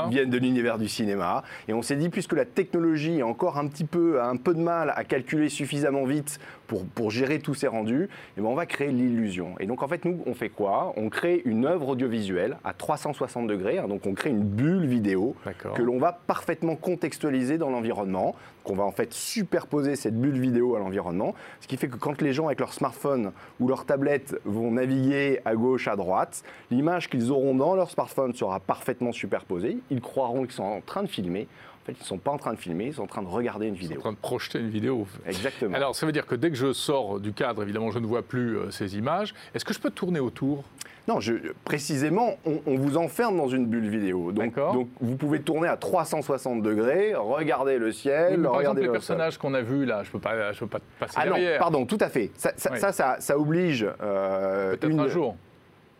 [0.09, 1.43] viennent- de l'univers du cinéma.
[1.67, 4.53] Et on s'est dit, puisque la technologie est encore un petit peu, a un peu
[4.53, 8.55] de mal à calculer suffisamment vite pour, pour gérer tous ces rendus, eh ben on
[8.55, 9.55] va créer l'illusion.
[9.59, 10.93] Et donc, en fait, nous, on fait quoi?
[10.97, 13.79] On crée une œuvre audiovisuelle à 360 degrés.
[13.79, 13.87] hein.
[13.87, 15.35] donc, on crée une bulle vidéo
[15.73, 20.75] que l'on va parfaitement contextualiser dans l'environnement, qu'on va en fait superposer cette bulle vidéo
[20.75, 24.39] à l'environnement, ce qui fait que quand les gens avec leur smartphone ou leur tablette
[24.45, 29.77] vont naviguer à gauche, à droite, l'image qu'ils auront dans leur smartphone sera parfaitement superposée,
[29.89, 31.47] ils croiront qu'ils sont en train de filmer,
[31.89, 33.67] fait ils ne sont pas en train de filmer, ils sont en train de regarder
[33.67, 34.01] une Ils sont en vidéo.
[34.01, 35.07] train de projeter une vidéo.
[35.25, 35.75] Exactement.
[35.75, 38.21] Alors, ça veut dire que dès que je sors du cadre, évidemment, je ne vois
[38.21, 39.33] plus euh, ces images.
[39.53, 40.63] Est-ce que je peux tourner autour?
[41.07, 41.33] Non, je,
[41.65, 44.31] précisément, on, on vous enferme dans une bulle vidéo.
[44.31, 48.57] Donc, donc vous pouvez tourner à 360 degrés, regarder le ciel, Oui, mais Par exemple,
[48.59, 48.99] regarder les le sol.
[48.99, 51.31] personnages qu'on a vus là, je ne peux, pas- je peux pas passer Ah non,
[51.35, 51.57] derrière.
[51.59, 52.29] pardon, tout à fait.
[52.35, 52.79] Ça, ça, Oui.
[52.79, 55.35] ça, ça, ça oblige euh, Peut-être une- un jour.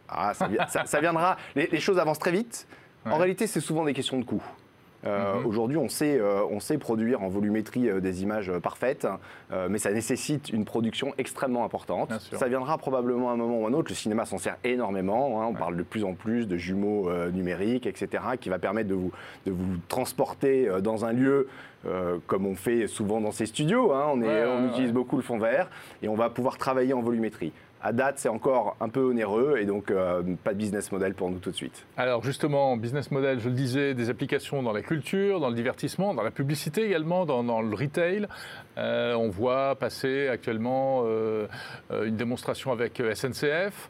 [0.07, 1.37] Ah, ça, vi- ça- ça viendra.
[1.55, 2.67] Les, les choses avancent très vite.
[3.05, 4.43] En réalité, c'est souvent des questions de coût.
[5.05, 5.45] Euh, Mhm.
[5.45, 9.07] Aujourd'hui, on, sait, euh, on sait produire en volumétrie euh, des images parfaites,
[9.69, 12.11] mais ça nécessite une production extrêmement importante.
[12.37, 13.89] Ça viendra probablement à un moment ou à un autre.
[13.89, 15.41] Le cinéma s'en sert énormément.
[15.41, 15.47] hein.
[15.49, 19.11] On parle de plus en plus de jumeaux numériques, etc., qui va permettre de vous,
[19.45, 21.47] de vous transporter dans un lieu
[21.85, 23.93] euh, comme on fait souvent dans ces studios.
[23.93, 24.07] hein.
[24.13, 24.93] On, est- Ouais, on ouais, utilise ouais.
[24.93, 25.69] beaucoup le fond vert
[26.01, 27.51] et on va pouvoir travailler en volumétrie.
[27.81, 31.29] À date, c'est encore un peu onéreux et donc euh, pas de business model pour
[31.29, 31.85] nous tout de suite.
[31.95, 36.13] Alors justement, business model, je le disais, des applications dans la culture, dans le divertissement,
[36.13, 38.27] dans la publicité également, dans, dans le retail.
[38.77, 41.47] Euh, on voit passer actuellement euh,
[42.03, 43.89] une démonstration avec SNCF.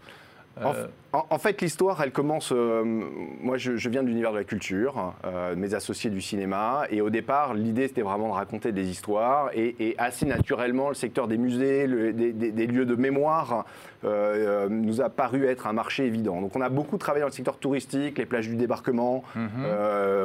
[0.63, 2.51] En, Euh, en- fait, l'histoire, elle commence.
[2.51, 6.83] euh, moi, je, je viens de l'univers de la culture, euh, mes associés du cinéma,
[6.91, 10.95] et au départ, l'idée, c'était vraiment de raconter des histoires, et, et assez naturellement, le
[10.95, 13.65] secteur des musées, le- des, des- des lieux de mémoire,
[14.05, 16.41] euh, nous a paru être un marché évident.
[16.41, 19.49] Donc, on a beaucoup travaillé dans le secteur touristique, les plages du débarquement, mhm.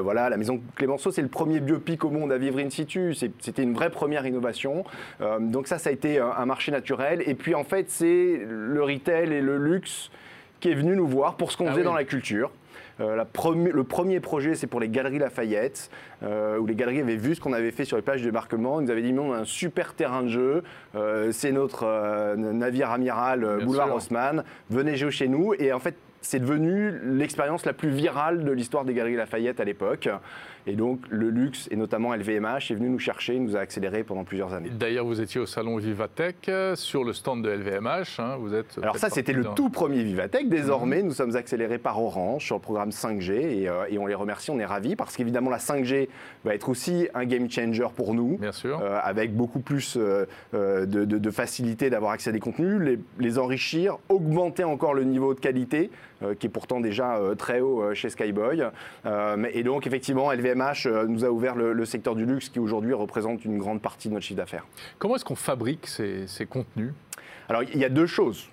[0.03, 3.15] voilà, la maison Clémenceau, c'est le premier biopic au monde à vivre in situ.
[3.15, 4.85] C'était une vraie première innovation.
[5.41, 7.23] Donc ça, ça a été un, un marché naturel.
[7.27, 10.11] Et puis en fait, c'est le retail et le luxe
[10.65, 11.85] qui est venu nous voir pour ce qu'on Ah faisait oui.
[11.85, 12.51] dans la culture.
[12.99, 15.91] Euh, la premi- le premier projet, c'est pour les Galeries Lafayette,
[16.23, 18.81] euh, où les galeries avaient vu ce qu'on avait fait sur les plages de débarquement.
[18.81, 20.63] Ils nous avaient dit, mais on a un super terrain de jeu,
[20.95, 21.85] euh, c'est notre
[22.37, 23.95] navire amiral Boulevard.
[23.95, 25.53] Haussmann, venez jouer chez nous.
[25.59, 29.65] Et en fait, c'est devenu l'expérience la plus virale de l'histoire des Galeries Lafayette à
[29.65, 30.09] l'époque.
[30.67, 34.25] Et donc, le luxe, et notamment LVMH, est venu nous chercher, nous a accéléré pendant
[34.25, 34.71] plusieurs années.
[34.71, 38.19] D'ailleurs, vous étiez au salon Vivatech euh, sur le stand de LVMH.
[38.19, 38.79] hein, vous êtes.
[38.81, 40.49] Alors ça, c'était le tout premier Vivatech.
[40.49, 44.15] Désormais, nous sommes accélérés par Orange sur le programme 5G et, euh, et on les
[44.15, 46.09] remercie, on est ravis parce qu'évidemment, la 5G
[46.45, 48.39] va être aussi un game changer pour nous.
[48.39, 48.81] Bien sûr.
[48.83, 52.99] euh, avec beaucoup plus euh, de, de- de facilité d'avoir accès à des contenus, les,
[53.19, 55.91] les enrichir, augmenter encore le niveau de qualité,
[56.39, 58.65] qui est pourtant déjà euh, très haut euh, chez Skyboy.
[59.07, 62.59] Euh, et donc, effectivement, LVMH euh, nous a ouvert le, le secteur du luxe qui
[62.59, 64.67] aujourd'hui représente une grande partie de notre chiffre d'affaires.
[64.99, 66.93] Comment est-ce qu'on fabrique ces, ces contenus?
[67.49, 68.49] Alors, il y a deux choses.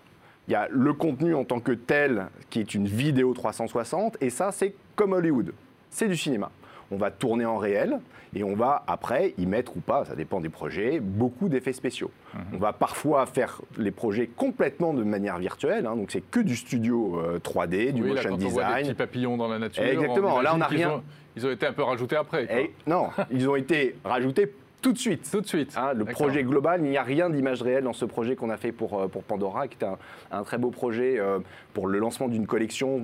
[0.48, 4.30] Il y a le contenu en tant que tel, qui est une vidéo 360, et
[4.30, 5.54] ça, c'est comme Hollywood.
[5.90, 6.52] C'est du cinéma.
[6.92, 8.00] On va tourner en réel
[8.36, 12.12] et on va après y mettre ou pas, ça dépend des projets, beaucoup d'effets spéciaux.
[12.54, 16.56] On va parfois faire les projets complètement de manière virtuelle, hein, donc c'est que du
[16.56, 18.96] studio euh, 3D, du Oui, là, motion quand on voit des petits design.
[18.96, 19.84] papillons dans la nature.
[19.84, 21.04] Exactement, là, on n'a rien- ont-
[21.36, 22.46] ils ont été un peu rajoutés après.
[22.46, 22.56] quoi.
[22.60, 24.52] Et non, ils ont été rajoutés
[24.82, 25.30] tout de suite.
[25.32, 25.76] Tout de suite.
[25.78, 28.58] Hein, le projet global, il n'y a rien d'image réelle dans ce projet qu'on a
[28.58, 29.98] fait pour, euh, pour Pandora, qui est un,
[30.32, 31.40] un très beau projet euh,
[31.74, 33.00] pour le lancement d'une collection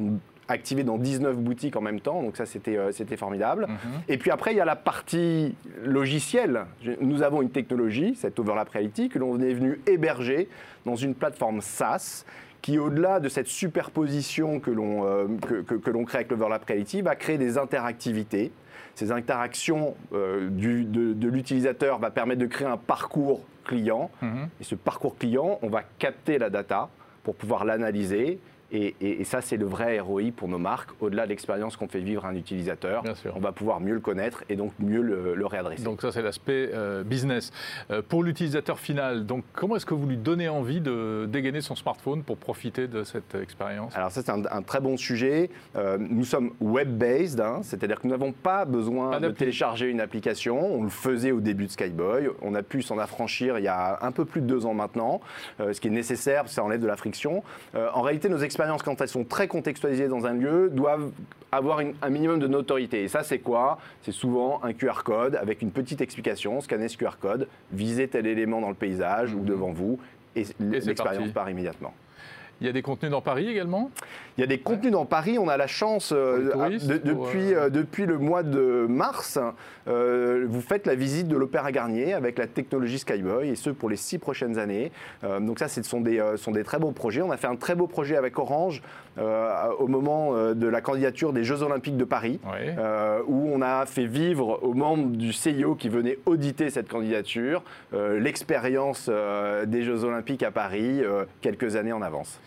[0.47, 2.21] activée dans 19 boutiques en même temps.
[2.21, 3.67] Donc ça, c'était euh, c'était formidable.
[3.67, 3.77] Mhm.
[4.07, 6.65] Et puis après, il y a la partie logicielle.
[7.01, 10.47] Nous avons une technologie, cette Overlap Reality, que l'on est venu héberger
[10.85, 12.23] dans une plateforme SaaS
[12.61, 17.01] qui, au-delà de cette superposition que l'on euh, que, que- que crée avec l'Overlap Reality,
[17.01, 18.51] va créer des interactivités.
[18.95, 24.09] Ces interactions euh, du- de, de l'utilisateur va permettre de créer un parcours client.
[24.21, 24.47] Mhm.
[24.59, 26.89] Et ce parcours client, on va capter la data
[27.23, 28.39] pour pouvoir l'analyser,
[28.71, 30.89] Et, et- et ça, c'est le vrai ROI pour nos marques.
[30.99, 33.03] Au-delà de l'expérience qu'on fait vivre à un utilisateur,
[33.35, 35.83] on va pouvoir mieux le connaître et donc mieux le, le réadresser.
[35.83, 37.51] Donc ça, c'est l'aspect euh, business.
[37.91, 41.75] Euh, pour l'utilisateur final, donc comment est-ce que vous lui donnez envie de dégainer son
[41.75, 43.95] smartphone pour profiter de cette expérience?
[43.95, 45.49] Alors ça, c'est un, un très bon sujet.
[45.75, 50.01] Euh, nous sommes web-based, hein, c'est-à-dire que nous n'avons pas besoin Pas de télécharger une
[50.01, 50.59] application.
[50.75, 52.29] On le faisait au début de Skyboy.
[52.41, 55.21] On a pu s'en affranchir il y a un peu plus de deux ans maintenant,
[55.59, 57.43] ce qui est nécessaire, ça enlève de la friction.
[57.75, 61.11] En réalité, nos expériences, quand elles sont très contextualisées dans un lieu, doivent
[61.51, 63.03] avoir une- un minimum de notoriété.
[63.03, 63.77] Et ça, c'est quoi?
[64.01, 66.59] C'est souvent un QR code avec une petite explication.
[66.61, 69.99] Scannez ce QR code, visez tel élément dans le paysage ou devant vous,
[70.35, 71.93] et c'est l'expérience part immédiatement.
[72.59, 73.91] Il y a des contenus dans Paris également?
[74.37, 75.37] Il y a des contenus dans Paris.
[75.37, 79.37] On a la chance, euh, touristes, de- depuis, euh, euh, depuis le mois de mars,
[79.87, 83.89] euh, vous faites la visite de l'Opéra Garnier avec la technologie Skyboy, et ce pour
[83.89, 84.91] les six prochaines années.
[85.41, 87.21] Donc ça, ce sont des, sont des très beaux projets.
[87.21, 88.81] On a fait un très beau projet avec Orange
[89.17, 92.39] euh, au moment euh, de la candidature des Jeux Olympiques de Paris.
[92.45, 92.69] Oui.
[92.77, 97.63] euh, où on a fait vivre aux membres du CIO qui venaient auditer cette candidature
[97.93, 99.09] l'expérience
[99.65, 101.01] des Jeux Olympiques à Paris
[101.41, 102.39] quelques années en avance.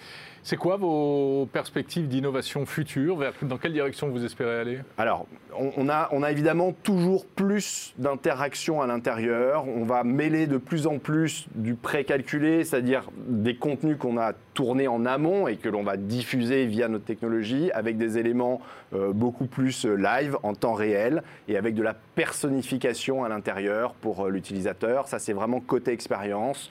[0.43, 3.19] C'est quoi vos perspectives d'innovation future?
[3.43, 4.79] Dans quelle direction vous espérez aller?
[4.97, 9.67] Alors, on, a, évidemment toujours plus d'interactions à l'intérieur.
[9.69, 14.89] On va mêler de plus en plus du précalculé, c'est-à-dire des contenus qu'on a tournés
[14.89, 18.61] en amont et que l'on va diffuser via notre technologie, avec des éléments
[18.95, 23.95] euh, beaucoup plus euh, live, en temps réel, et avec de la personnification à l'intérieur
[23.95, 25.07] pour euh, l'utilisateur.
[25.07, 26.71] Ça, c'est vraiment côté expérience.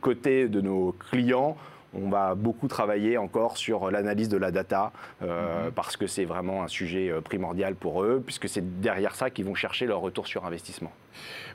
[0.00, 1.56] Côté de nos clients,
[1.94, 6.62] on va beaucoup travailler encore sur l'analyse de la data euh, parce que c'est vraiment
[6.62, 10.26] un sujet euh, primordial pour eux, puisque c'est derrière ça qu'ils vont chercher leur retour
[10.26, 10.92] sur investissement.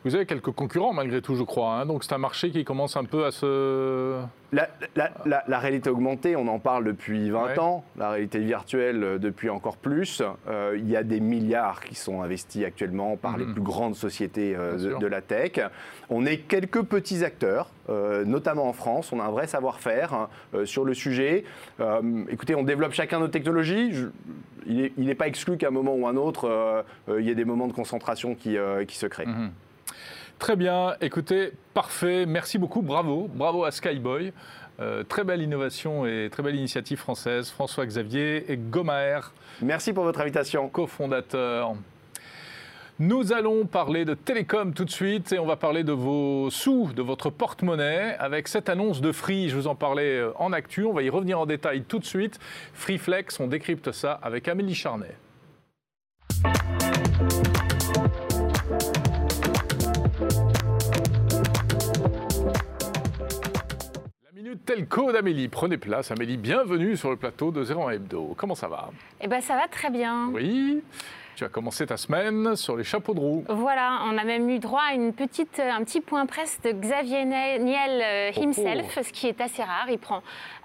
[0.06, 1.74] Vous avez quelques concurrents malgré tout, je crois.
[1.74, 4.20] hein, donc c'est un marché qui commence un peu à se...
[4.54, 7.60] La, la- la- la réalité augmentée, on en parle depuis 20 Ouais.
[7.60, 10.22] ans, la réalité virtuelle euh, depuis encore plus.
[10.48, 13.54] Euh, il y a des milliards qui sont investis actuellement par les Mhm.
[13.54, 15.60] plus grandes sociétés euh, de, la tech.
[16.10, 19.12] On est quelques petits acteurs, euh, notamment en France.
[19.12, 20.30] On a un vrai savoir-faire hein,
[20.64, 21.44] sur le sujet.
[22.30, 23.92] Écoutez, on développe chacun nos technologies.
[23.94, 24.08] Je-
[24.66, 27.36] il n'est pas exclu qu'à un moment ou un autre, euh, euh, il y ait
[27.36, 29.26] des moments de concentration qui, euh, qui se créent.
[29.26, 29.52] Mhm.
[30.40, 34.34] Très bien, écoutez, parfait, merci beaucoup, bravo, bravo à Skyboy.
[34.80, 37.50] Euh, très belle innovation et très belle initiative française.
[37.50, 39.22] François Xavier et Gomaer,
[39.62, 40.70] Merci pour votre invitation.
[40.70, 41.76] cofondateur.
[43.00, 46.94] Nous allons parler de télécom tout de suite et on va parler de vos sous,
[46.96, 49.50] de votre porte-monnaie avec cette annonce de Free.
[49.50, 50.84] Je vous en parlais euh, en actu.
[50.84, 52.40] On va y revenir en détail tout de suite.
[52.74, 55.16] Freeflex, on décrypte ça avec Amélie Charnet.
[64.24, 65.50] La minute telco d'Amélie.
[65.50, 66.38] Prenez place, Amélie.
[66.38, 68.34] Bienvenue sur le plateau de 01 Hebdo.
[68.36, 68.90] Comment ça va?
[69.22, 70.32] Eh ben ça va très bien.
[70.34, 70.82] Oui.
[71.38, 73.46] Tu as commencé ta semaine sur les chapeaux de roue.
[73.48, 77.26] Voilà, on a même eu droit à une petite, un petit point presse de Xavier
[77.26, 79.86] Niel euh, Oh, himself, ce qui est assez rare.
[79.88, 80.24] Il prend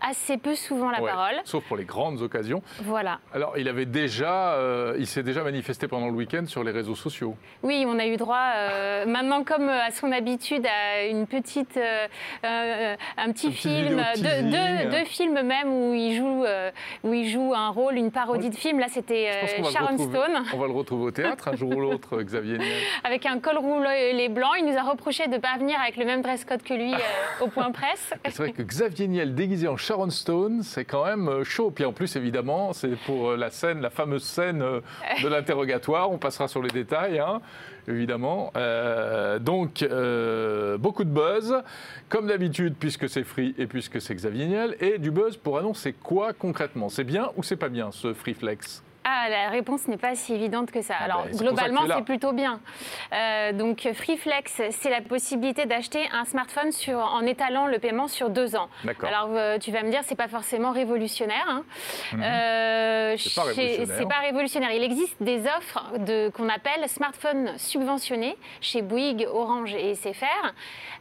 [0.08, 1.34] assez peu souvent la Ouais, parole.
[1.44, 2.62] Sauf pour les grandes occasions.
[2.82, 3.18] Voilà.
[3.34, 6.94] Alors, il avait déjà, euh, il s'est déjà manifesté pendant le week-end sur les réseaux
[6.94, 7.36] sociaux.
[7.62, 12.06] Oui, on a eu droit, euh, maintenant comme à son habitude, à une petite, euh,
[12.44, 14.50] euh, un petit Une film, deux, teasing.
[14.50, 16.70] deux- deux films même où il joue, euh,
[17.04, 18.78] où il joue un rôle, une parodie de film.
[18.80, 20.44] Là, c'était euh, Sharon Stone.
[20.52, 22.72] On va le retrouver au théâtre un jour ou l'autre, Xavier Niel.
[23.04, 24.54] avec un col roulé blanc.
[24.58, 26.92] Il nous a reproché de ne pas venir avec le même dress code que lui
[26.94, 28.12] euh, au point presse.
[28.24, 31.70] C'est vrai que Xavier Niel déguisé en Sharon Stone, c'est quand même euh, chaud.
[31.70, 34.80] Puis en plus, évidemment, c'est pour euh, la scène, la fameuse scène euh,
[35.22, 36.10] de l'interrogatoire.
[36.10, 37.40] On passera sur les détails, hein,
[37.88, 38.52] évidemment.
[39.40, 39.84] Donc,
[40.78, 41.62] beaucoup de buzz,
[42.08, 44.76] comme d'habitude, puisque c'est Free et puisque c'est Xavier Niel.
[44.80, 46.88] Et du buzz pour annoncer quoi concrètement?
[46.88, 50.70] C'est bien ou c'est pas bien ce Freeflex Ah, la réponse n'est pas si évidente
[50.70, 50.94] que ça.
[51.00, 52.60] Ah Alors, ben, que globalement, c'est plutôt bien.
[53.12, 58.30] Euh, donc, Freeflex, c'est la possibilité d'acheter un smartphone sur, en étalant le paiement sur
[58.30, 58.68] deux ans.
[58.84, 59.08] D'accord.
[59.08, 61.44] Alors, euh, tu vas me dire, c'est pas forcément révolutionnaire.
[61.48, 61.64] hein.
[62.20, 63.18] Euh, Mhm.
[63.18, 64.70] C'est pas pas révolutionnaire.
[64.72, 70.52] Il existe des offres de, qu'on appelle smartphones subventionnés chez Bouygues, Orange et SFR,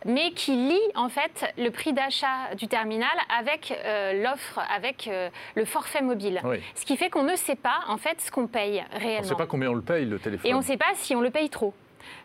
[0.05, 3.73] mais qui lient en fait le prix d'achat du terminal avec
[4.13, 5.09] l'offre, avec
[5.55, 6.39] le forfait mobile.
[6.43, 6.61] Oui.
[6.75, 9.21] Ce qui fait qu'on ne sait pas en fait ce qu'on paye On réellement.
[9.21, 10.49] ne sait pas combien on le paye, le téléphone.
[10.49, 11.73] Et on ne sait pas si on le paye trop.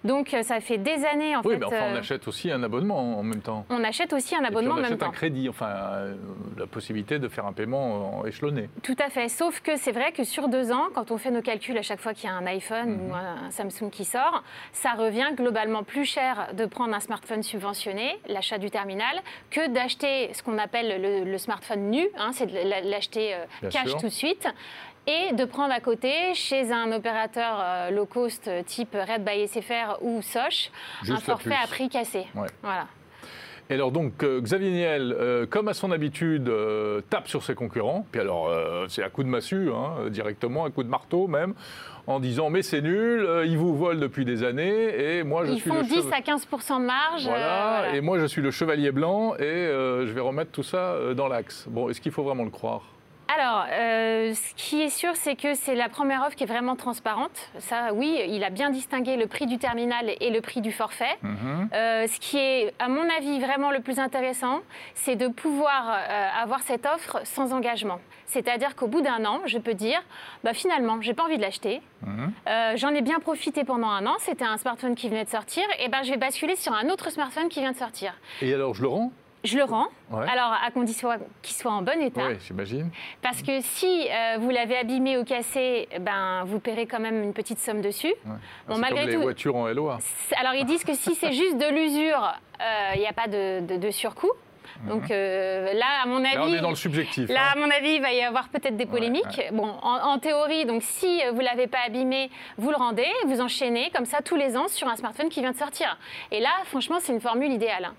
[0.05, 1.59] Donc euh, ça fait des années en Oui, fait.
[1.61, 3.67] mais enfin, on euh, achète aussi un abonnement en même temps.
[3.69, 5.09] on achète aussi un abonnement on en même achète temps.
[5.09, 6.15] un crédit, enfin euh,
[6.57, 8.71] la possibilité de faire un paiement en échelonné.
[8.83, 9.29] Tout à fait.
[9.29, 12.01] Sauf que c'est vrai que sur deux ans, quand on fait nos calculs à chaque
[12.01, 13.11] fois qu'il y a un iPhone Mhm.
[13.11, 18.19] ou un Samsung qui sort, ça revient globalement plus cher de prendre un smartphone subventionné,
[18.29, 22.55] l'achat du terminal, que d'acheter ce qu'on appelle le, le smartphone nu, hein, c'est de
[22.69, 23.35] la- l'acheter
[23.71, 23.99] cash sûr.
[23.99, 24.49] tout de suite.
[25.07, 29.47] Et de prendre à côté, chez un opérateur euh, low cost euh, type Red by
[29.47, 30.71] SFR ou Soch,
[31.03, 32.27] un Juste forfait à prix cassé.
[32.35, 32.49] Ouais.
[32.63, 32.87] Voilà.
[33.71, 37.55] Et alors donc euh, Xavier Niel, euh, comme à son habitude, euh, tape sur ses
[37.55, 38.07] concurrents.
[38.13, 38.51] Puis alors
[38.89, 41.55] c'est à coup de massue, hein, directement, à coup de marteau même,
[42.09, 45.61] en disant mais c'est nul, ils vous volent depuis des années et moi je Ils
[45.61, 47.25] suis font le 10 cheva- à 15% de marge.
[47.27, 47.95] Voilà, voilà.
[47.97, 51.67] et moi je suis le chevalier blanc et je vais remettre tout ça dans l'axe.
[51.69, 52.83] Bon, est-ce qu'il faut vraiment le croire?
[53.29, 56.77] Alors, euh, ce qui est sûr, c'est que c'est la première offre qui est vraiment
[56.77, 57.51] transparente.
[57.59, 61.19] Ça, oui, il a bien distingué le prix du terminal et le prix du forfait.
[61.23, 61.69] Mhm.
[61.73, 64.61] Euh, ce qui est, à mon avis, vraiment le plus intéressant,
[64.95, 67.99] c'est de pouvoir euh, avoir cette offre sans engagement.
[68.27, 70.01] C'est-à-dire qu'au bout d'un an, je peux dire,
[70.45, 71.83] bah, finalement, j'ai pas envie de l'acheter.
[72.03, 72.33] Mhm.
[72.49, 74.15] Euh, J'en ai bien profité pendant un an.
[74.19, 75.65] C'était un smartphone qui venait de sortir.
[75.81, 78.15] Et ben, je vais basculer sur un autre smartphone qui vient de sortir.
[78.43, 79.13] Et alors je le rends
[79.47, 79.87] Je le rends.
[80.11, 80.27] Ouais.
[80.31, 81.09] Alors, à condition
[81.43, 82.27] qu'il soit en bon état.
[82.29, 82.91] Oui, j'imagine.
[83.23, 87.33] Parce que si euh, vous l'avez abîmé ou cassé, ben, vous paierez quand même une
[87.33, 88.09] petite somme dessus.
[88.09, 88.33] Ouais.
[88.69, 89.99] Bon, c'est malgré comme les tout- voitures en LOA.
[90.39, 93.61] Alors ils disent que si c'est juste de l'usure, euh, il n'y a pas de,
[93.67, 94.33] de- de surcoût.
[94.89, 96.23] Donc euh, là, à mon Mhm.
[96.25, 97.31] Là, on avis, est dans le subjectif.
[97.31, 97.53] là, hein.
[97.55, 99.41] à mon avis, il va y avoir peut-être des polémiques.
[99.53, 103.91] Bon, en, en théorie, donc si vous l'avez pas abîmé, vous le rendez, vous enchaînez
[103.95, 105.97] comme ça tous les ans sur un smartphone qui vient de sortir.
[106.31, 107.91] Et là, franchement, c'est une formule idéale.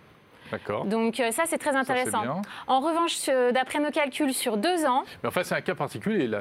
[0.52, 0.86] D'accord.
[0.86, 2.42] Donc euh, ça, c'est très intéressant.
[2.68, 6.40] En revanche, d'après nos calculs, sur deux ans, Mais enfin, c'est un cas particulier, là.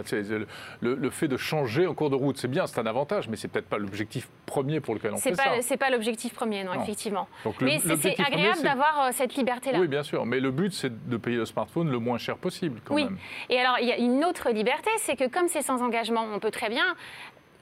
[0.81, 3.49] Le, fait de changer en cours de route, c'est bien, c'est un avantage, mais c'est
[3.49, 5.45] peut-être pas l'objectif premier pour lequel on fait c'est ça.
[5.51, 6.83] pas, c'est pas l'objectif premier, non, Non.
[6.83, 7.29] effectivement.
[7.45, 9.79] Donc, le- Mais c'est- agréable d'avoir euh, cette liberté-là.
[9.79, 12.81] Oui, bien sûr, mais le but, c'est de payer le smartphone le moins cher possible,
[12.85, 13.05] quand Oui.
[13.05, 13.19] même.
[13.51, 16.39] Et alors, il y a une autre liberté, c'est que comme c'est sans engagement, on
[16.39, 16.85] peut très bien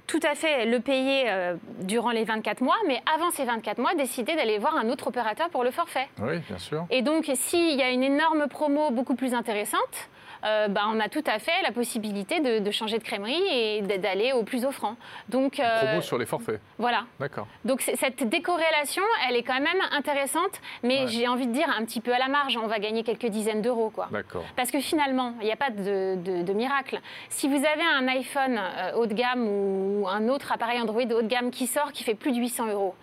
[0.07, 3.95] tout à fait le payer euh, durant les 24 mois, mais avant ces 24 mois,
[3.95, 6.09] décider d'aller voir un autre opérateur pour le forfait.
[6.21, 6.87] Oui, bien sûr.
[6.91, 10.09] Et donc, s'il y a une énorme promo beaucoup plus intéressante,
[10.45, 13.83] euh, bah, on a tout à fait la possibilité de, de changer de crèmerie et
[13.83, 14.97] d'aller au plus offrant.
[15.29, 16.61] Donc, euh, Promo sur les forfaits.
[16.79, 17.05] voilà.
[17.21, 17.47] D'accord.
[17.65, 21.09] Donc cette décorrélation, elle est quand même intéressante, mais Ouais.
[21.09, 22.57] j'ai envie de dire un petit peu à la marge.
[22.57, 24.09] On va gagner quelques dizaines d'euros, quoi.
[24.13, 24.45] D'accord.
[24.57, 27.01] Parce que finalement, il n'y a pas de, de- de miracle.
[27.31, 31.23] Si vous avez un iPhone euh, haut de gamme ou un autre appareil Android haut
[31.23, 32.95] de gamme qui sort, qui fait plus de 800 euros,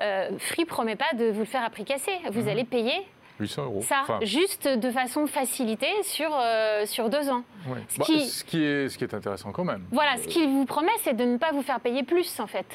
[0.00, 2.12] euh, Free promet pas de vous le faire à prix cassé.
[2.30, 2.92] Vous allez payer
[3.40, 3.82] 800 euros.
[3.82, 7.42] ça Enfin, juste de façon facilitée sur, euh, sur deux ans.
[7.88, 9.84] ce Bah, qui- ce, qui est, ce qui est intéressant quand même.
[9.92, 12.66] Voilà, ce qu'il vous promet, c'est de ne pas vous faire payer plus, en fait.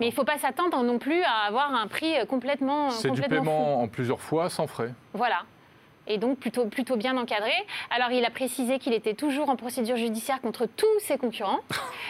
[0.00, 3.10] Mais il ne faut pas s'attendre non plus à avoir un prix euh, complètement, C'est
[3.10, 3.28] du fou.
[3.28, 4.92] paiement en plusieurs fois, sans frais.
[5.12, 5.42] Voilà.
[6.08, 7.52] Et donc plutôt, plutôt bien encadré.
[7.90, 11.60] Alors il a précisé qu'il était toujours en procédure judiciaire contre tous ses concurrents.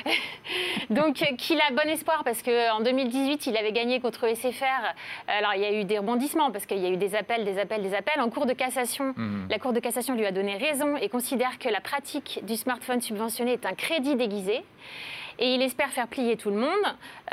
[0.91, 4.95] donc euh, qu'il a bon espoir parce qu'en 2018 il avait gagné contre SFR.
[5.27, 7.59] Alors il y a eu des rebondissements parce qu'il y a eu des appels, des
[7.59, 8.21] appels, des appels.
[8.21, 9.49] En cours de cassation, Mhm.
[9.51, 13.01] la Cour de cassation lui a donné raison et considère que la pratique du smartphone
[13.01, 14.63] subventionné est un crédit déguisé.
[15.39, 16.69] Et il espère faire plier tout le monde.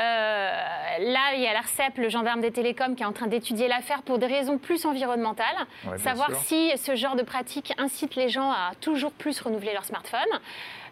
[0.00, 4.02] là, il y a l'ARCEP, le gendarme des télécoms, qui est en train d'étudier l'affaire
[4.02, 5.46] pour des raisons plus environnementales.
[5.86, 6.38] Ouais, savoir sûr.
[6.44, 10.20] si ce genre de pratique incite les gens à toujours plus renouveler leur smartphone.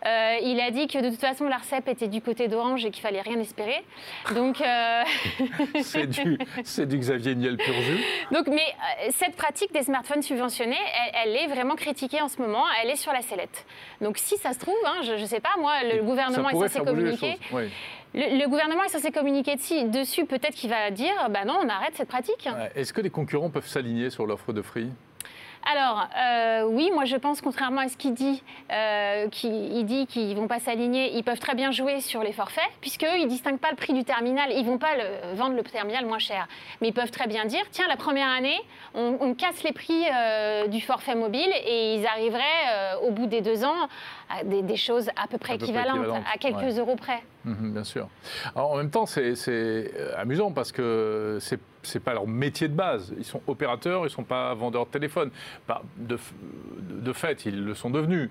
[0.06, 3.02] Euh, il a dit que de toute façon, l'ARCEP était du côté d'Orange et qu'il
[3.02, 3.82] fallait rien espérer.
[4.34, 5.02] Donc, euh,
[5.82, 6.06] C'est
[6.86, 7.98] du, Xavier Niel pur jus.
[8.30, 10.76] donc mais euh, cette pratique des smartphones subventionnés,
[11.14, 12.64] elle, elle est vraiment critiquée en ce moment.
[12.82, 13.64] Elle est sur la sellette.
[14.00, 16.80] Donc, si ça se trouve, hein, je ne sais pas, moi, le gouvernement est censé
[16.84, 17.38] communiquer.
[17.52, 17.70] Oui.
[18.12, 20.26] Le, le gouvernement est censé communiquer dessus.
[20.26, 22.48] Peut-être qu'il va dire, bah non, on arrête cette pratique.
[22.74, 24.90] Est-ce que les concurrents peuvent s'aligner sur l'offre de Free?
[25.72, 30.28] Alors, euh, oui, moi je pense, contrairement à ce qu'il dit, euh, qu'il dit qu'ils
[30.30, 33.28] ne vont pas s'aligner, ils peuvent très bien jouer sur les forfaits, puisqu'eux, ils ne
[33.28, 36.18] distinguent pas le prix du terminal, ils ne vont pas le- vendre le terminal moins
[36.18, 36.46] cher.
[36.80, 38.58] Mais ils peuvent très bien dire, tiens, la première année,
[38.94, 42.40] on, on casse les prix euh, du forfait mobile et ils arriveraient
[42.72, 43.88] euh, au bout des deux ans
[44.30, 46.78] à des, des choses à peu près À peu près équivalentes, équivalentes, à quelques ouais.
[46.78, 47.22] euros près.
[47.44, 48.08] Mhm, bien sûr.
[48.54, 53.14] Alors, en même temps, c'est amusant parce que c'est c'est pas leur métier de base.
[53.18, 55.30] Ils sont opérateurs, ils sont pas vendeurs de téléphone.
[55.68, 56.16] Bah, de,
[57.12, 58.30] fait, ils le sont devenus.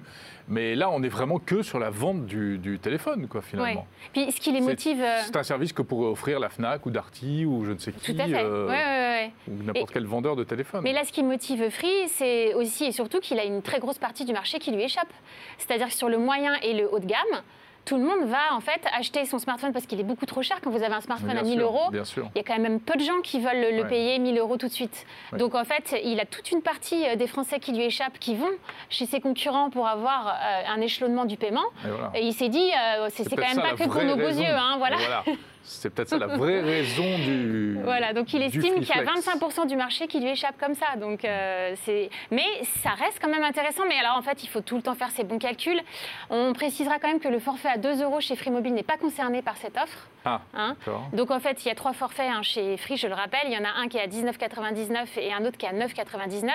[0.49, 3.45] Mais là, on est vraiment que sur la vente du, du téléphone, quoi, Ouais.
[3.49, 3.87] finalement.
[4.11, 5.01] Puis ce qui les motive.
[5.01, 7.91] euh, C'est un service que pourrait offrir la Fnac ou Darty ou je ne sais
[7.93, 8.43] qui, tout à fait.
[8.43, 9.31] euh, Ouais, ouais, ouais.
[9.47, 10.81] ou n'importe quel vendeur de téléphone.
[10.83, 13.99] Mais là, ce qui motive Free, c'est aussi et surtout qu'il a une très grosse
[13.99, 15.11] partie du marché qui lui échappe.
[15.57, 17.41] C'est-à-dire que sur le moyen et le haut de gamme,
[17.85, 20.59] tout le monde va en fait acheter son smartphone parce qu'il est beaucoup trop cher
[20.63, 21.89] quand vous avez un smartphone Bien à 1000 sûr, euros.
[21.91, 23.87] Il y a quand même peu de gens qui veulent le, Ouais.
[23.89, 25.05] payer 1000 euros tout de suite.
[25.31, 25.37] Ouais.
[25.39, 28.35] Donc en fait, il a toute une partie euh, des Français qui lui échappent, qui
[28.35, 28.51] vont
[28.89, 31.65] chez ses concurrents pour avoir euh, un échelonnement du paiement.
[31.85, 32.11] Et voilà.
[32.15, 34.45] Et il s'est dit, euh, c'est quand même pas que pour nos beaux yeux.
[34.47, 34.97] Hein, voilà.
[35.63, 37.77] C'est peut-être ça la vraie raison du.
[37.83, 39.27] Voilà, donc il estime qu'il y a free flex.
[39.27, 40.95] 25% du marché qui lui échappe comme ça.
[40.97, 42.43] Donc euh, c'est, mais
[42.83, 43.83] ça reste quand même intéressant.
[43.87, 45.81] Mais alors en fait, il faut tout le temps faire ses bons calculs.
[46.29, 48.97] On précisera quand même que le forfait à 2 euros chez Free Mobile n'est pas
[48.97, 50.07] concerné par cette offre.
[50.25, 50.75] Ah, hein.
[50.79, 51.03] d'accord.
[51.11, 53.41] Donc en fait, il y a trois forfaits hein, chez Free, je le rappelle.
[53.45, 55.73] Il y en a un qui est à 19,99 et un autre qui est à
[55.73, 56.49] 9,99.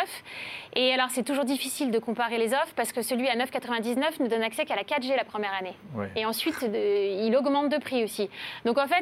[0.74, 4.28] Et alors c'est toujours difficile de comparer les offres parce que celui à 9,99 ne
[4.28, 5.74] donne accès qu'à la 4G la première année.
[5.94, 6.10] Ouais.
[6.16, 8.30] Et ensuite, de- il augmente de prix aussi.
[8.64, 8.97] Donc en fait,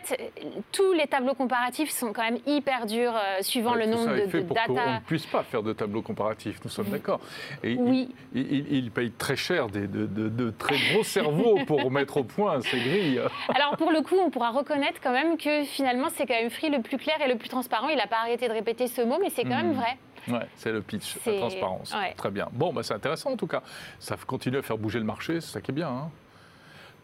[0.73, 4.15] tous les tableaux comparatifs sont quand même hyper durs euh, suivant Ouais, le nombre ça
[4.15, 4.95] de, fait de pour data.
[4.95, 7.21] ne puisse pas faire de tableau comparatif, nous sommes d'accord.
[7.63, 8.15] Et Oui.
[8.35, 12.17] il, il- il paye très cher des, de, de- de très gros cerveaux pour mettre
[12.19, 13.21] au point ces grilles.
[13.55, 16.71] Alors pour le coup, on pourra reconnaître quand même que finalement, c'est quand même Free
[16.71, 17.89] le plus clair et le plus transparent.
[17.89, 19.75] Il n'a pas arrêté de répéter ce mot, mais c'est quand même Mhm.
[19.75, 19.97] vrai.
[20.29, 21.95] Ouais, c'est le pitch, la transparence.
[21.95, 22.13] ouais.
[22.17, 22.49] Très bien.
[22.53, 23.63] Bon, bah, c'est intéressant en tout cas.
[24.01, 25.89] Ça continue à faire bouger le marché, c'est ça qui est bien.
[25.89, 26.11] hein.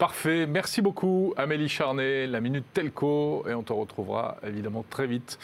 [0.02, 0.46] Parfait.
[0.48, 3.44] Merci beaucoup, Amélie Charnet, la Minute Telco.
[3.48, 5.38] Et on te retrouvera évidemment très vite,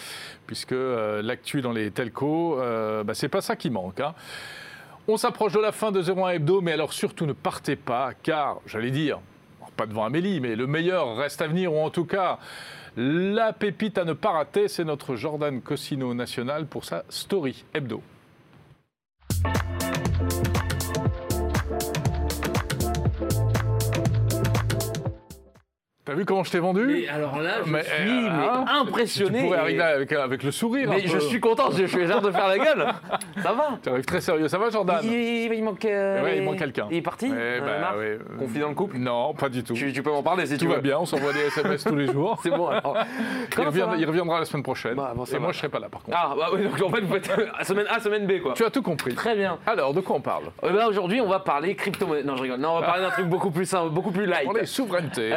[0.48, 4.00] puisque euh, l'actu dans les telcos, euh, bah, c'est pas ça qui manque.
[4.00, 4.14] hein.
[5.06, 8.58] On s'approche de la fin de 01 Hebdo, mais alors surtout ne partez pas, car,
[8.66, 9.20] j'allais dire,
[9.76, 12.40] pas devant Amélie, mais le meilleur reste à venir, ou en tout cas,
[12.96, 18.02] la pépite à ne pas rater, c'est notre Jordan Cosino national pour sa story hebdo.
[26.08, 28.64] T'as vu comment je t'ai vendu Mais alors là, je Mais, suis euh, mais hein,
[28.80, 29.40] impressionné.
[29.40, 30.88] Tu pourrais et- arriver avec, avec le sourire.
[30.88, 31.20] Mais un je peu.
[31.20, 32.86] suis content, je fais l'air de faire la gueule.
[33.42, 34.48] Ça va Tu arrives très sérieux.
[34.48, 35.84] Ça va, Jordan il, il- il manque.
[35.84, 36.86] euh, Ouais, il manque quelqu'un.
[36.90, 38.18] Il est parti Eh Euh, bah, Marc ouais.
[38.38, 39.74] Confie dans le couple Non, pas du tout.
[39.74, 41.94] tu, tu peux m'en parler si Tout tu va bien, on s'envoie des SMS tous
[41.96, 42.38] les jours.
[42.42, 42.96] C'est bon alors.
[43.98, 44.94] Il, reviendra la semaine prochaine.
[44.94, 45.38] Bah, bon, et va.
[45.40, 46.16] moi, je serai pas là, par contre.
[46.18, 48.54] Ah, bah oui, donc en fait, vous faites à semaine A, semaine B quoi.
[48.54, 49.14] Tu as tout compris.
[49.14, 49.58] Très bien.
[49.66, 52.22] Alors, de quoi on parle Eh ben, Aujourd'hui, on va parler crypto-monnaie.
[52.22, 52.60] Non, je rigole.
[52.60, 54.46] Non, on va parler d'un truc beaucoup plus simple, beaucoup plus light.
[54.48, 55.32] On est souveraineté.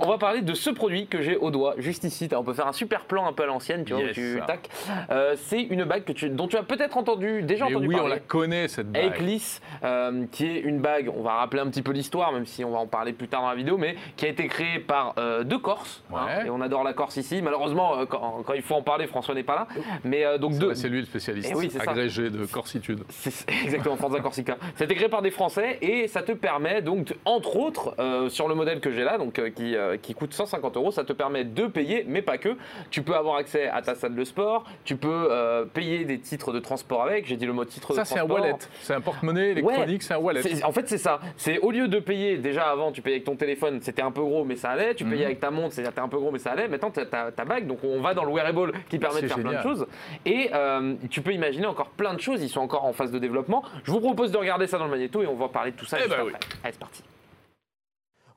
[0.00, 2.28] On va parler de ce produit que j'ai au doigt, juste ici.
[2.34, 4.14] On peut faire un super plan un peu à l'ancienne, tu vois, Yes.
[4.14, 4.68] tu tac.
[5.10, 7.94] Euh, c'est une bague que tu- dont tu as peut-être entendu, déjà Mais entendu oui,
[7.96, 8.14] on parler.
[8.14, 9.06] la connaît, cette bague.
[9.14, 12.64] Eclipse, euh, qui est une bague, on va rappeler un petit peu l'histoire, même si
[12.64, 15.14] on va en parler plus tard dans la vidéo, mais qui a été créée par
[15.18, 16.02] euh, deux Corses.
[16.14, 17.42] hein, et on adore la Corse ici.
[17.42, 19.66] Malheureusement, quand, quand il faut en parler, François n'est pas là.
[20.04, 20.74] Mais euh, donc C'est deux.
[20.74, 23.00] C'est lui le spécialiste, Eh oui, agrégé de corsitude.
[23.08, 24.56] C'est exactement Forza Corsica.
[24.80, 27.94] Été créé par des Français et ça te permet donc, entre autres,
[28.28, 31.12] sur le modèle que j'ai là, donc qui, euh, qui coûte 150 euros, ça te
[31.12, 32.56] permet de payer, mais pas que.
[32.90, 36.52] Tu peux avoir accès à ta salle de sport, tu peux euh, payer des titres
[36.52, 37.26] de transport avec.
[37.26, 38.40] J'ai dit le mot titre Ça, de c'est un transport.
[38.40, 38.54] wallet.
[38.82, 40.42] C'est un porte-monnaie électronique, c'est un wallet.
[40.64, 41.20] En fait, c'est ça.
[41.36, 44.22] C'est au lieu de payer, déjà avant, tu payais avec ton téléphone, c'était un peu
[44.22, 44.94] gros, mais ça allait.
[44.94, 45.24] Tu payais Mhm.
[45.26, 46.68] avec ta montre, c'était un peu gros, mais ça allait.
[46.68, 49.38] Maintenant, tu as ta, bague, donc on va dans le wearable qui permet de faire
[49.38, 49.86] plein de choses.
[50.26, 52.42] Et euh, tu peux imaginer encore plein de choses.
[52.42, 53.62] Ils sont encore en phase de développement.
[53.84, 55.84] Je vous propose de regarder ça dans le magnéto et on va parler de tout
[55.86, 56.38] ça Eh juste ben après.
[56.64, 57.02] Allez, c'est parti.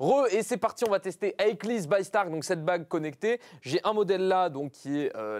[0.01, 3.39] Re et c'est parti, on va tester Eclipse by Stark, donc cette bague connectée.
[3.61, 5.39] J'ai un modèle là, donc qui est euh,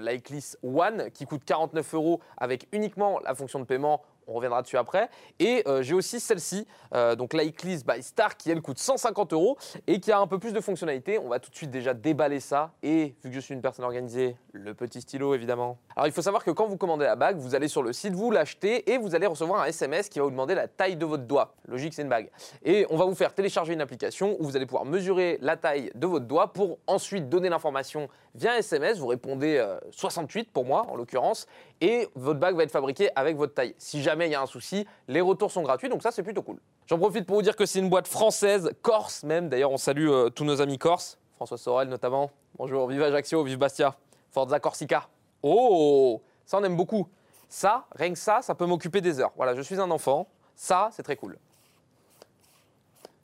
[0.61, 4.03] One, qui coûte 49 euros avec uniquement la fonction de paiement.
[4.27, 5.09] On reviendra dessus après.
[5.39, 9.33] Et euh, j'ai aussi celle-ci, euh, donc la Eclipse by Stark, qui elle coûte 150
[9.33, 9.57] euros
[9.87, 11.19] et qui a un peu plus de fonctionnalités.
[11.19, 12.71] On va tout de suite déjà déballer ça.
[12.83, 15.77] Et vu que je suis une personne organisée, le petit stylo évidemment.
[15.95, 18.13] Alors il faut savoir que quand vous commandez la bague, vous allez sur le site,
[18.13, 21.05] vous l'achetez et vous allez recevoir un SMS qui va vous demander la taille de
[21.05, 21.55] votre doigt.
[21.67, 22.29] Logique, c'est une bague.
[22.63, 25.91] Et on va vous faire télécharger une application où vous allez pouvoir mesurer la taille
[25.95, 28.99] de votre doigt pour ensuite donner l'information via SMS.
[28.99, 31.47] Vous répondez euh, 68 pour moi en l'occurrence
[31.81, 33.75] et votre bague va être fabriquée avec votre taille.
[33.77, 36.43] Si jamais il y a un souci, les retours sont gratuits donc ça c'est plutôt
[36.43, 36.59] cool.
[36.87, 39.49] J'en profite pour vous dire que c'est une boîte française, corse même.
[39.49, 42.31] D'ailleurs on salue euh, tous nos amis corses, François Sorel notamment.
[42.57, 43.95] Bonjour, vive Ajaccio, vive Bastia,
[44.29, 45.09] Forza Corsica.
[45.43, 47.07] Oh, ça on aime beaucoup.
[47.49, 49.33] Ça, rien que ça, ça peut m'occuper des heures.
[49.35, 50.27] Voilà, je suis un enfant.
[50.55, 51.37] Ça, c'est très cool.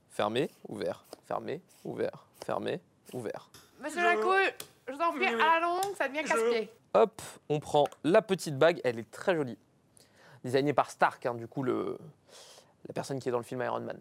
[0.09, 2.81] Fermé, ouvert, fermé, ouvert, fermé,
[3.13, 3.49] ouvert.
[3.79, 4.33] Monsieur Jacou,
[4.87, 6.69] je vous en prie, à la longue, ça devient casse-pied.
[6.93, 9.57] Hop, on prend la petite bague, elle est très jolie.
[10.43, 11.73] Designée par Stark, hein, du coup, la
[12.93, 13.99] personne qui est dans le film Iron Man.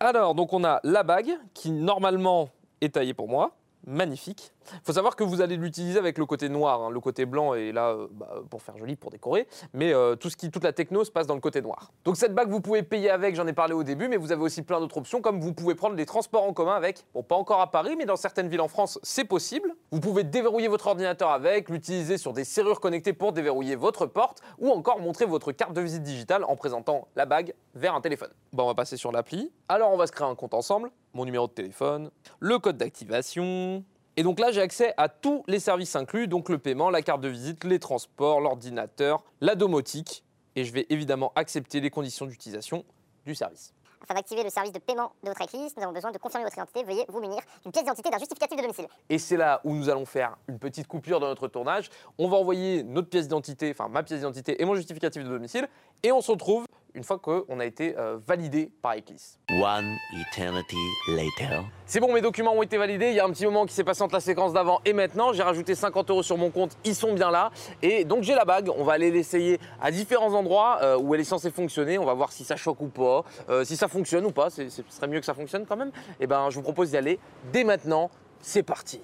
[0.00, 4.52] Alors, donc on a la bague qui normalement est taillée pour moi, magnifique.
[4.72, 6.82] Il faut savoir que vous allez l'utiliser avec le côté noir.
[6.82, 6.90] hein.
[6.90, 9.46] Le côté blanc est là euh, bah, pour faire joli, pour décorer.
[9.72, 11.92] Mais euh, tout ce qui, toute la techno se passe dans le côté noir.
[12.04, 14.42] Donc cette bague, vous pouvez payer avec, j'en ai parlé au début, mais vous avez
[14.42, 17.04] aussi plein d'autres options, comme vous pouvez prendre les transports en commun avec.
[17.14, 19.74] Bon, pas encore à Paris, mais dans certaines villes en France, c'est possible.
[19.90, 24.42] Vous pouvez déverrouiller votre ordinateur avec, l'utiliser sur des serrures connectées pour déverrouiller votre porte,
[24.58, 28.30] ou encore montrer votre carte de visite digitale en présentant la bague vers un téléphone.
[28.52, 29.52] Bon, on va passer sur l'appli.
[29.68, 30.90] Alors, on va se créer un compte ensemble.
[31.14, 32.10] Mon numéro de téléphone,
[32.40, 33.84] le code d'activation.
[34.18, 37.20] Et donc là, j'ai accès à tous les services inclus, donc le paiement, la carte
[37.20, 40.24] de visite, les transports, l'ordinateur, la domotique.
[40.56, 42.84] Et je vais évidemment accepter les conditions d'utilisation
[43.24, 43.72] du service.
[44.02, 46.56] Afin d'activer le service de paiement de votre église, nous avons besoin de confirmer votre
[46.56, 46.82] identité.
[46.82, 48.88] Veuillez vous munir d'une pièce d'identité d'un justificatif de domicile.
[49.08, 51.88] Et c'est là où nous allons faire une petite coupure dans notre tournage.
[52.18, 55.68] On va envoyer notre pièce d'identité, enfin ma pièce d'identité et mon justificatif de domicile.
[56.02, 56.64] Et on se retrouve
[56.98, 59.38] une fois qu'on a été euh, validé par Eclipse.
[59.52, 60.76] One eternity
[61.06, 61.62] later.
[61.86, 63.10] C'est bon, mes documents ont été validés.
[63.10, 65.32] Il y a un petit moment qui s'est passé entre la séquence d'avant et maintenant.
[65.32, 66.76] J'ai rajouté 50 euros sur mon compte.
[66.84, 67.52] Ils sont bien là.
[67.82, 68.68] Et donc, j'ai la bague.
[68.76, 71.98] On va aller l'essayer à différents endroits euh, où elle est censée fonctionner.
[71.98, 74.50] On va voir si ça choque ou pas, euh, si ça fonctionne ou pas.
[74.50, 75.92] Ce serait mieux que ça fonctionne quand même.
[76.18, 77.20] Et ben, je vous propose d'y aller
[77.52, 78.10] dès maintenant.
[78.40, 79.00] C'est parti.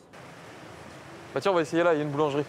[1.33, 1.95] Bah, tiens, on va essayer là.
[1.95, 2.45] Il y a une boulangerie.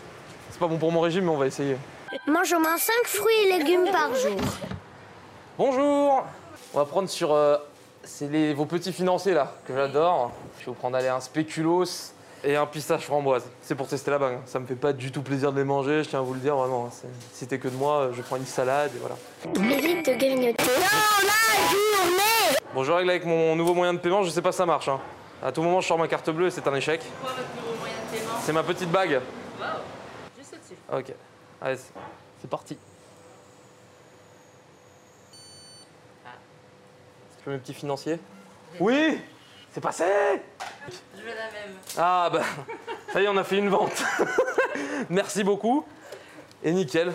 [0.50, 1.78] C'est pas bon pour mon régime, mais on va essayer.
[2.26, 4.42] Mange au moins 5 fruits et légumes par jour.
[5.58, 6.26] Bonjour
[6.74, 7.32] On va prendre sur.
[7.34, 7.58] euh,
[8.04, 10.32] c'est les- vos petits financiers là, que j'adore.
[10.60, 11.86] Je vais vous prendre allez, un spéculoos
[12.44, 13.44] et un pistache framboise.
[13.62, 14.34] C'est pour tester la bague.
[14.36, 14.42] hein.
[14.46, 16.40] Ça me fait pas du tout plaisir de les manger, je tiens à vous le
[16.42, 16.86] dire vraiment.
[16.88, 16.90] hein.
[16.92, 19.16] Si c'était que de moi, je prends une salade et voilà.
[19.66, 20.64] Mérite de grignoter.
[22.74, 24.90] Bon, je règle avec mon nouveau moyen de paiement, je sais pas si ça marche.
[24.90, 25.00] hein.
[25.42, 27.02] À tout moment, je sors ma carte bleue et c'est un échec.
[28.42, 29.22] C'est ma petite bague.
[30.92, 31.14] Ok.
[31.62, 31.78] Allez,
[32.42, 32.78] c'est parti.
[37.48, 38.20] Mes petits financiers
[38.80, 39.20] Oui
[39.72, 40.04] C'est passé
[41.16, 41.76] Je veux la même.
[41.98, 42.42] Ah bah,
[43.14, 44.04] ça y est, on a fait une vente.
[45.10, 45.86] Merci beaucoup.
[46.64, 47.14] Et nickel.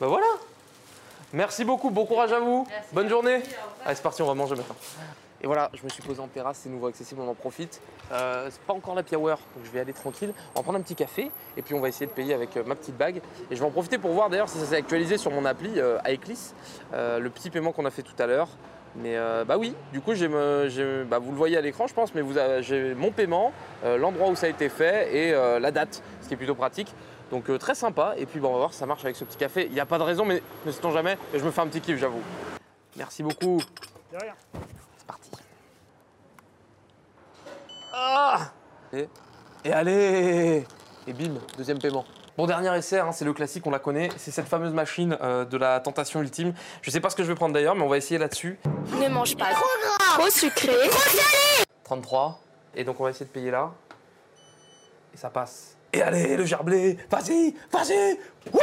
[0.00, 0.26] Bah voilà.
[1.32, 2.66] Merci beaucoup, bon courage à vous.
[2.92, 3.42] Bonne journée.
[3.84, 4.76] Allez, c'est parti, on va manger maintenant.
[5.42, 7.80] Et voilà, je me suis posé en terrasse, c'est nouveau accessible, on en profite.
[8.12, 10.32] Euh, c'est pas encore la hour, donc je vais aller tranquille.
[10.54, 12.62] On va prendre un petit café et puis on va essayer de payer avec euh,
[12.64, 13.16] ma petite bague.
[13.50, 15.72] Et je vais en profiter pour voir d'ailleurs si ça s'est actualisé sur mon appli
[15.76, 16.54] euh, Iclis,
[16.94, 18.48] euh, le petit paiement qu'on a fait tout à l'heure.
[18.96, 20.68] Mais euh, bah oui, du coup me-
[21.04, 23.52] bah, vous le voyez à l'écran je pense, mais vous avez- j'ai mon paiement,
[23.84, 26.54] euh, l'endroit où ça a été fait et euh, la date, ce qui est plutôt
[26.54, 26.94] pratique.
[27.32, 28.14] Donc très sympa.
[28.18, 29.66] Et puis bon, on va voir si ça marche avec ce petit café.
[29.66, 31.16] Il n'y a pas de raison, mais ne sait-on jamais.
[31.32, 32.22] Et je me fais un petit kiff, j'avoue.
[32.96, 33.60] Merci beaucoup.
[34.12, 35.30] C'est parti.
[37.92, 38.52] Ah
[38.92, 39.08] et,
[39.64, 40.64] et allez
[41.08, 42.04] Et bim, deuxième paiement.
[42.36, 44.08] Bon, dernier essai, hein, c'est le classique, on la connaît.
[44.16, 46.52] C'est cette fameuse machine euh, de la tentation ultime.
[46.82, 48.58] Je sais pas ce que je vais prendre d'ailleurs, mais on va essayer là-dessus.
[49.00, 50.18] Ne mange pas trop gras.
[50.18, 50.72] Trop sucré.
[51.84, 52.40] 33.
[52.74, 53.70] Et donc on va essayer de payer là.
[55.14, 55.76] Et ça passe.
[55.92, 58.18] Et allez, le gerblé Vas-y Vas-y
[58.52, 58.62] Ouais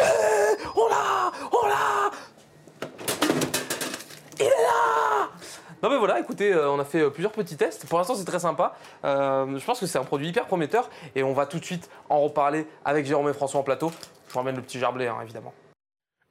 [0.75, 2.11] On l'a On l'a
[4.37, 5.29] Il est là
[5.83, 7.87] Non mais voilà, écoutez, euh, on a fait euh, plusieurs petits tests.
[7.87, 8.75] Pour l'instant, c'est très sympa.
[9.03, 10.89] Euh, je pense que c'est un produit hyper prometteur.
[11.15, 13.91] Et on va tout de suite en reparler avec Jérôme et François en plateau.
[14.27, 15.53] Je vous le petit gerblé, hein, évidemment.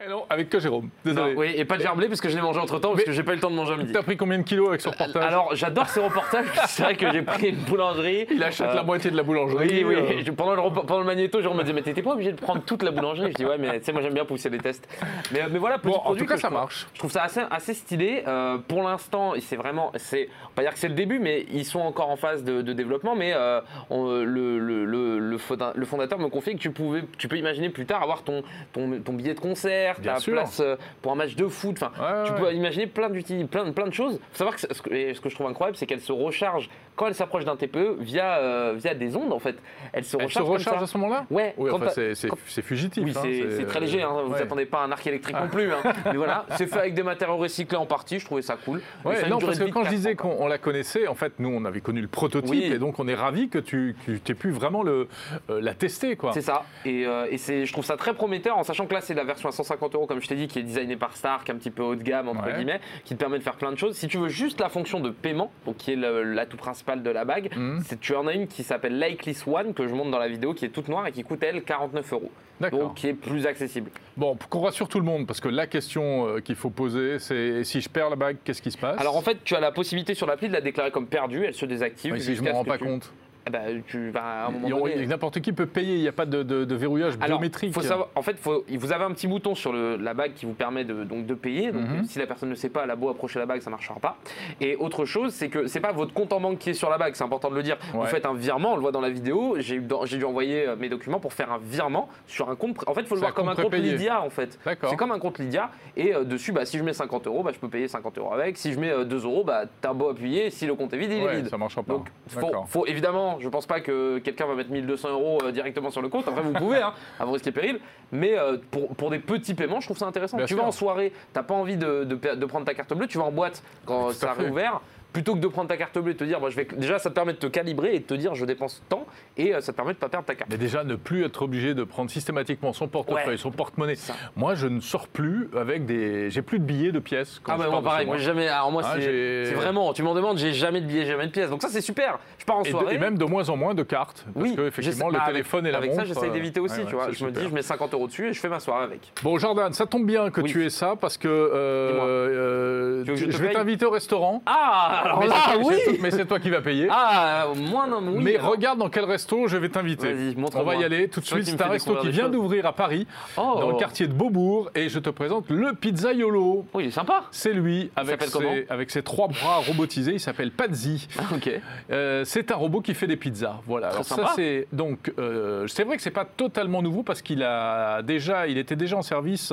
[0.03, 0.89] Et non, avec que Jérôme.
[1.05, 1.35] Désolé.
[1.37, 3.23] oui, et pas de gerblé parce que je l'ai mangé entre temps parce que j'ai
[3.23, 3.93] pas eu le temps de manger à midi.
[3.93, 6.47] T'as pris combien de kilos avec ce reportage Alors, j'adore ces reportages.
[6.69, 8.27] C'est vrai que j'ai pris une boulangerie.
[8.31, 9.85] Il achète Euh, la moitié de la boulangerie.
[9.85, 10.23] Oui, oui.
[10.27, 12.41] euh, Pendant, le, repas- pendant le magnéto, on me disait, mais t'étais pas obligé de
[12.41, 13.33] prendre toute la boulangerie?
[13.33, 14.89] Je dis, ouais, mais tu sais, moi j'aime bien pousser les tests.
[15.33, 16.87] Mais, mais voilà, petit Bon, en produit tout cas, ça je trouve- marche.
[16.95, 18.25] Je trouve ça assez, assez stylé.
[18.27, 21.45] Euh, pour l'instant, c'est vraiment, c'est, on va pas dire que c'est le début, mais
[21.53, 23.15] ils sont encore en phase de, de développement.
[23.15, 27.03] Mais euh, on- le, le, le, le fonda- le fondateur me confie que tu, pouvais,
[27.19, 28.43] tu peux imaginer plus tard avoir ton,
[28.73, 30.35] ton, ton billet de concert, Bien ta sûr.
[30.35, 31.77] place euh, pour un match de foot.
[31.83, 32.39] Enfin, Ouais, tu ouais.
[32.39, 34.21] peux imaginer plein, d'uti- plein, plein de choses.
[34.33, 36.69] faut savoir que ce, que et ce que je trouve incroyable, c'est qu'elle se recharge
[36.97, 39.57] quand elle s'approche d'un TPE via, euh, via des ondes en fait.
[39.93, 40.85] Elle se Elle se recharge, comme recharge ça.
[40.85, 41.25] à ce moment-là?
[41.31, 43.03] Ouais, Oui, enfin, c'est- quand- fugitif.
[43.05, 43.23] oui, hein,
[43.57, 44.43] c'est très léger, hein, vous ouais.
[44.43, 45.45] attendez pas un arc électrique Ah.
[45.45, 45.73] non plus.
[45.73, 45.79] hein.
[46.07, 48.83] Mais voilà, c'est fait avec des matériaux recyclés en partie, je trouvais ça cool.
[49.05, 51.49] Ouais, ça non, parce que quand je disais qu'on on la connaissait, en fait, nous,
[51.49, 52.65] on avait connu le prototype, Oui.
[52.65, 55.09] et donc on est ravis que tu aies pu vraiment le,
[55.49, 56.33] euh, la tester, quoi.
[56.33, 59.25] C'est ça, et, euh, je trouve ça très prometteur, en sachant que là c'est la
[59.25, 61.71] version à 150 euros, comme je t'ai dit, qui est designée par Stark, un petit
[61.71, 62.55] peu haut de gamme, entre Ouais.
[62.57, 63.97] guillemets, qui te permet de faire plein de choses.
[63.97, 67.25] Si tu veux juste la fonction de paiement, donc qui est l'atout principal de la
[67.25, 67.83] bague, Mhm.
[68.01, 70.65] tu en as une qui s'appelle Likeless One, que je montre dans la vidéo, qui
[70.65, 72.31] est toute noire et qui coûte elle 49 euros.
[72.61, 72.79] D'accord.
[72.81, 73.91] Donc qui est plus accessible.
[74.19, 77.65] Bon, qu'on rassure tout le monde, parce que la question euh, qu'il faut poser, c'est
[77.65, 79.01] si je perds la bague, qu'est-ce qui se passe?
[79.01, 81.55] Alors en fait, tu as la possibilité sur l'appli de la déclarer comme perdue, elle
[81.55, 82.13] se désactive.
[82.13, 83.11] Oui, si je jusqu'à m'en rends pas tu- compte.
[83.47, 86.01] Eh ben, tu vas à un moment Ils ont- donné- N'importe qui peut payer, il
[86.03, 87.73] n'y a pas de, de- de verrouillage Alors, biométrique.
[87.75, 90.47] faut savoir- en fait, faut- vous avez un petit bouton sur le- la bague qui
[90.47, 91.73] vous permet de, donc, de payer.
[91.73, 92.05] Donc, Mhm.
[92.05, 93.99] si la personne ne sait pas, elle a beau approcher la bague, ça ne marchera
[94.01, 94.17] pas.
[94.61, 96.99] Et autre chose, c'est que c'est pas votre compte en banque qui est sur la
[96.99, 97.77] bague, c'est important de le dire.
[97.93, 99.57] Vous faites un virement, on le voit dans la vidéo.
[99.59, 102.77] J'ai dû envoyer euh, mes documents pour faire un virement sur un compte.
[102.87, 103.75] En fait, il faut le voir un comme un compte.
[103.75, 104.59] Lydia, en fait.
[104.89, 105.71] C'est comme un compte Lydia.
[105.97, 108.33] Et euh, dessus, bah, si je mets 50 euros, bah, je peux payer 50 euros
[108.33, 108.57] avec.
[108.57, 110.51] Si je mets euh, 2 euros, bah, t'as beau appuyer.
[110.51, 111.49] Si le compte est vide, il est vide.
[111.49, 111.95] ça marchera pas.
[111.95, 115.91] Donc, faut, faut- évidemment, je pense pas que quelqu'un va mettre 1200 euros euh, directement
[115.91, 116.29] sur le compte.
[116.29, 117.81] Après, vous pouvez, hein, à vos risques et périls.
[118.13, 120.37] Mais euh, pour, pour des petits paiements, je trouve ça intéressant.
[120.37, 120.63] Bien tu sûr.
[120.63, 123.19] vas en soirée, t'as pas envie de, de pa- de prendre ta carte bleue, tu
[123.19, 124.81] vas en boîte quand ça a réouvert.
[125.13, 126.67] Plutôt que de prendre ta carte bleue et te dire, moi, je vais...
[126.77, 129.07] déjà, ça te permet de te calibrer et de te dire, je dépense tant,
[129.37, 130.51] et euh, ça te permet de pas perdre ta carte.
[130.51, 133.37] Mais déjà, ne plus être obligé de prendre systématiquement son portefeuille, Ouais.
[133.37, 133.97] son porte-monnaie.
[133.97, 134.15] Ça.
[134.37, 136.31] Moi, je ne sors plus avec des.
[136.31, 137.41] J'ai plus de billets de pièces.
[137.43, 138.49] Quand Ah je bah moi pareil, moi jamais.
[138.49, 141.51] Alors moi Ah, c'est vraiment, tu m'en demandes, j'ai jamais de billets, jamais de pièces.
[141.51, 142.19] Donc ça c'est super.
[142.39, 142.95] Je pars en Et, de- soirée.
[142.95, 144.25] et même de moins en moins de cartes.
[144.33, 146.33] Parce oui, que, effectivement, le bah, avec- téléphone et la Avec ça, montre, j'essaye euh,
[146.33, 147.11] d'éviter aussi, ouais, tu vois.
[147.11, 149.13] Je me dis, je mets 50 euros dessus et je fais ma soirée avec.
[149.23, 150.51] Bon, Jordan, ça tombe bien que Oui.
[150.51, 153.17] tu aies ça parce que euh, Dis-moi.
[153.17, 154.43] Tu veux que je vais t'inviter au restaurant.
[154.47, 156.89] Ah, alors mais là, oui Mais c'est toi qui vas payer.
[156.91, 158.23] Ah, moi non, oui.
[158.23, 158.51] mais alors.
[158.51, 160.13] regarde dans quel resto je vais t'inviter.
[160.13, 161.45] Vas-y, On va y aller tout de suite.
[161.47, 163.59] C'est un resto qui vient d'ouvrir à Paris, Oh.
[163.61, 166.65] dans le quartier de Beaubourg, et je te présente le Pizzaiolo.
[166.73, 167.25] Oh, il est sympa.
[167.31, 170.13] C'est lui, avec ses, avec ses trois bras robotisés.
[170.15, 171.09] Il s'appelle Pazzi.
[171.35, 171.51] Ok.
[171.91, 173.61] Euh, c'est un robot qui fait des pizzas.
[173.67, 173.89] Voilà.
[173.89, 174.33] Très Alors ça sympa.
[174.37, 178.59] c'est donc euh, c'est vrai que c'est pas totalement nouveau parce qu'il a déjà il
[178.59, 179.53] était déjà en service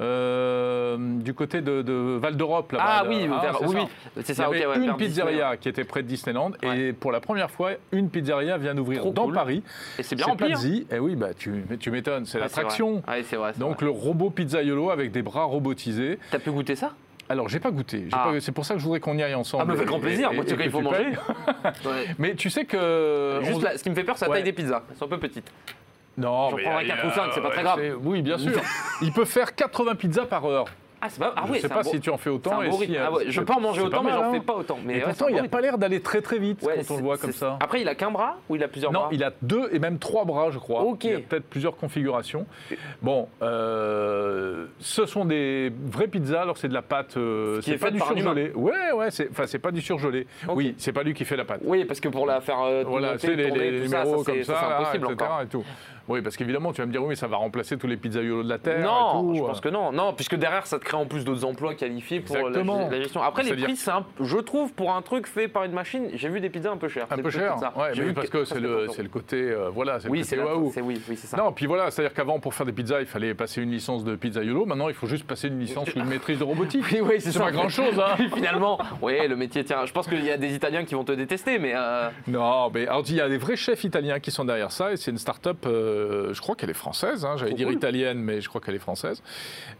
[0.00, 2.74] euh, du côté de, de Val d'Europe.
[2.78, 3.74] Ah oui, Ah, vers- oui, ça.
[4.16, 4.48] oui, c'est Il y ça.
[4.66, 8.58] Ouais, une pizzeria qui était près de Disneyland et pour la première fois une pizzeria
[8.58, 9.34] vient d'ouvrir dans cool.
[9.34, 9.62] Paris.
[9.98, 10.52] Et c'est bien rempli.
[10.52, 10.84] hein.
[10.90, 13.02] Et oui bah tu m'étonnes c'est Ouais, l'attraction.
[13.58, 13.84] Donc vrai.
[13.86, 16.18] le robot pizzaiolo avec des bras robotisés.
[16.30, 16.92] T'as pu goûter ça?
[17.28, 18.04] Alors j'ai pas goûté.
[18.12, 18.30] Ah.
[18.40, 19.62] C'est pour ça que je voudrais qu'on y aille ensemble.
[19.64, 20.32] Ah, mais avec grand plaisir.
[20.32, 21.06] Moi, tu qu'il faut manger.
[22.18, 24.44] Mais tu sais que Juste on- là, ce qui me fait peur, c'est la taille
[24.44, 24.82] des pizzas.
[24.90, 25.50] Elles sont un peu petites.
[26.18, 27.80] Non, J'en mais prendrai il y quatre a- ou cinq, c'est pas très grave.
[28.02, 28.52] Oui, bien sûr.
[29.02, 30.66] il peut faire 80 pizzas par heure.
[31.16, 31.34] Ah, pas.
[31.36, 32.62] Ah je oui, sais pas beau- si tu en fais autant.
[32.62, 34.32] et si, euh, Ah ouais, je peux en manger autant, pas mais mal, j'en hein.
[34.32, 34.78] fais pas autant.
[34.84, 36.74] Mais Et ouais, pourtant, c'est un il n'a pas l'air d'aller très très vite Ouais,
[36.86, 37.56] quand on le voit comme ça.
[37.60, 39.08] Après, il a qu'un bras ou il a plusieurs Non, bras?
[39.12, 40.82] il a deux et même trois bras, je crois.
[40.82, 41.04] Ok.
[41.04, 42.46] Il y a peut-être plusieurs configurations.
[43.02, 46.42] Bon, euh, ce sont des vraies pizzas.
[46.42, 47.16] Alors, c'est de la pâte.
[47.16, 48.52] euh, c'est pas du surgelé.
[48.54, 49.10] Ouais, ouais.
[49.10, 50.26] C'est, enfin, c'est pas du surgelé.
[50.48, 51.60] Oui, c'est pas lui qui fait la pâte.
[51.64, 53.50] Oui, parce que pour la faire euh, Voilà, c'est les,
[53.80, 54.54] numéros comme ça,
[54.92, 55.04] etc.
[55.04, 55.40] encore.
[55.42, 55.64] Et tout.
[56.08, 58.42] Oui, parce qu'évidemment, tu vas me dire, oui, mais ça va remplacer tous les pizzaiolos
[58.44, 58.80] de la Terre.
[58.80, 59.42] Non, et tout.
[59.42, 59.92] je pense que non.
[59.92, 62.88] Non, puisque derrière, ça te crée en plus d'autres emplois qualifiés pour la, Exactement.
[62.90, 63.22] la gestion.
[63.22, 66.28] Après, les prix, c'est un, je trouve, pour un truc fait par une machine, j'ai
[66.28, 67.06] vu des pizzas un peu chères.
[67.10, 67.72] Un peu pizzas.
[67.76, 68.92] Ouais, mais vu parce que c'est presque le, 30 euros.
[68.96, 70.70] c'est le côté, euh, voilà, c'est Oui, le c'est côté la- waouh.
[70.72, 71.36] c'est oui, oui, c'est ça.
[71.36, 74.14] Non, puis voilà, c'est-à-dire qu'avant, pour faire des pizzas, il fallait passer une licence de
[74.16, 74.64] pizzaiolo.
[74.66, 76.84] Maintenant, il faut juste passer une licence ou une maîtrise de robotique.
[76.92, 78.16] Oui, oui, c'est C'est pas grand-chose, hein.
[78.34, 79.84] Finalement, oui, le métier tient.
[79.86, 82.86] Je pense qu'il y a des Italiens qui vont te détester, mais euh, Non, mais
[82.86, 85.18] alors, il y a des vrais chefs italiens qui sont derrière ça, et c'est une
[85.18, 87.76] start-up, euh, je crois qu'elle est française, hein, j'allais dire cool.
[87.76, 89.22] italienne, mais je crois qu'elle est française.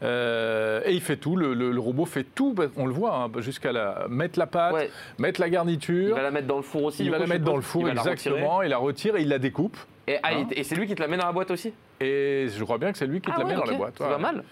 [0.03, 3.15] Euh, et il fait tout, le, le- le robot fait tout, bah, on le voit,
[3.17, 6.57] hein, jusqu'à la, mettre la pâte, ouais, mettre la il garniture, va la mettre dans
[6.57, 7.05] le four aussi.
[7.05, 9.23] il va coup, la mettre dans le four, Il la exactement, il la retire et
[9.23, 9.77] il la découpe.
[10.09, 11.73] Et, ah, Hein et- c'est lui qui te la met dans la boîte aussi?
[12.01, 13.73] Et je crois bien que c'est lui qui te Ah la ouais, met dans la
[13.77, 13.95] boîte.
[13.99, 14.11] C'est ouais.
[14.11, 14.45] pas mal.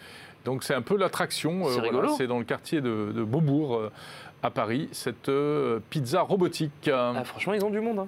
[0.45, 1.67] Donc c'est un peu l'attraction.
[1.67, 3.81] euh, C'est voilà, dans le quartier de, de Beaubourg,
[4.43, 5.31] à Paris, cette
[5.91, 6.91] pizza robotique.
[6.93, 8.07] Ah, franchement, ils ont du monde.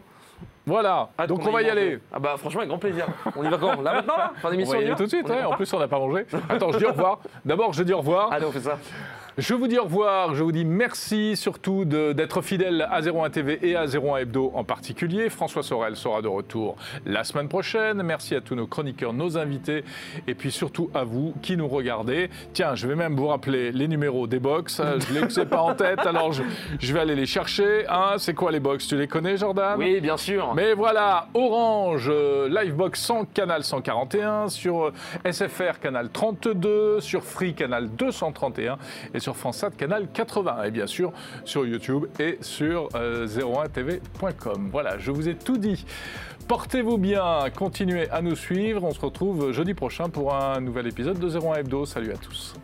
[0.67, 0.71] Hein.
[0.71, 1.99] Voilà, Hâte donc on va y aller.
[2.13, 3.07] Ah bah franchement, avec grand plaisir.
[3.37, 3.81] On y va quand?
[3.83, 4.33] Là maintenant là?
[4.43, 4.97] Fin On d'émission va y on y aller va?
[4.97, 6.27] tout de suite, ouais, va en plus on n'a pas mangé.
[6.49, 7.21] Attends, je dis au revoir.
[7.45, 8.33] D'abord, je dis au revoir.
[8.33, 8.79] Allez, on fait ça.
[9.39, 13.59] Je vous dis au revoir, je vous dis merci surtout d'être fidèle à 01 TV
[13.69, 15.29] et à 01 Hebdo en particulier.
[15.29, 18.03] François Sorel sera de retour la semaine prochaine.
[18.03, 19.85] Merci à tous nos chroniqueurs, nos invités
[20.27, 22.31] et puis surtout à vous qui nous regardez.
[22.55, 24.81] Tiens, je vais même vous rappeler les numéros des box.
[25.07, 26.43] Je ne les ai pas en tête, alors je,
[26.81, 27.85] je vais aller les chercher.
[27.91, 28.87] Hein, C'est quoi les box?
[28.89, 29.75] Tu les connais, Jordan?
[29.77, 30.55] Oui, bien sûr.
[30.57, 34.93] Mais voilà, Orange, euh, Livebox 100, canal 141, sur euh,
[35.31, 38.79] SFR, canal 32, sur Free, canal 231,
[39.13, 40.63] et sur FranceSat, canal 80.
[40.65, 41.13] Et bien sûr,
[41.45, 44.71] sur YouTube et sur euh, 01tv.com.
[44.73, 45.85] Voilà, je vous ai tout dit.
[46.49, 48.83] Portez-vous bien, continuez à nous suivre.
[48.83, 51.85] On se retrouve jeudi prochain pour un nouvel épisode de 01 Hebdo.
[51.85, 52.55] Salut à tous.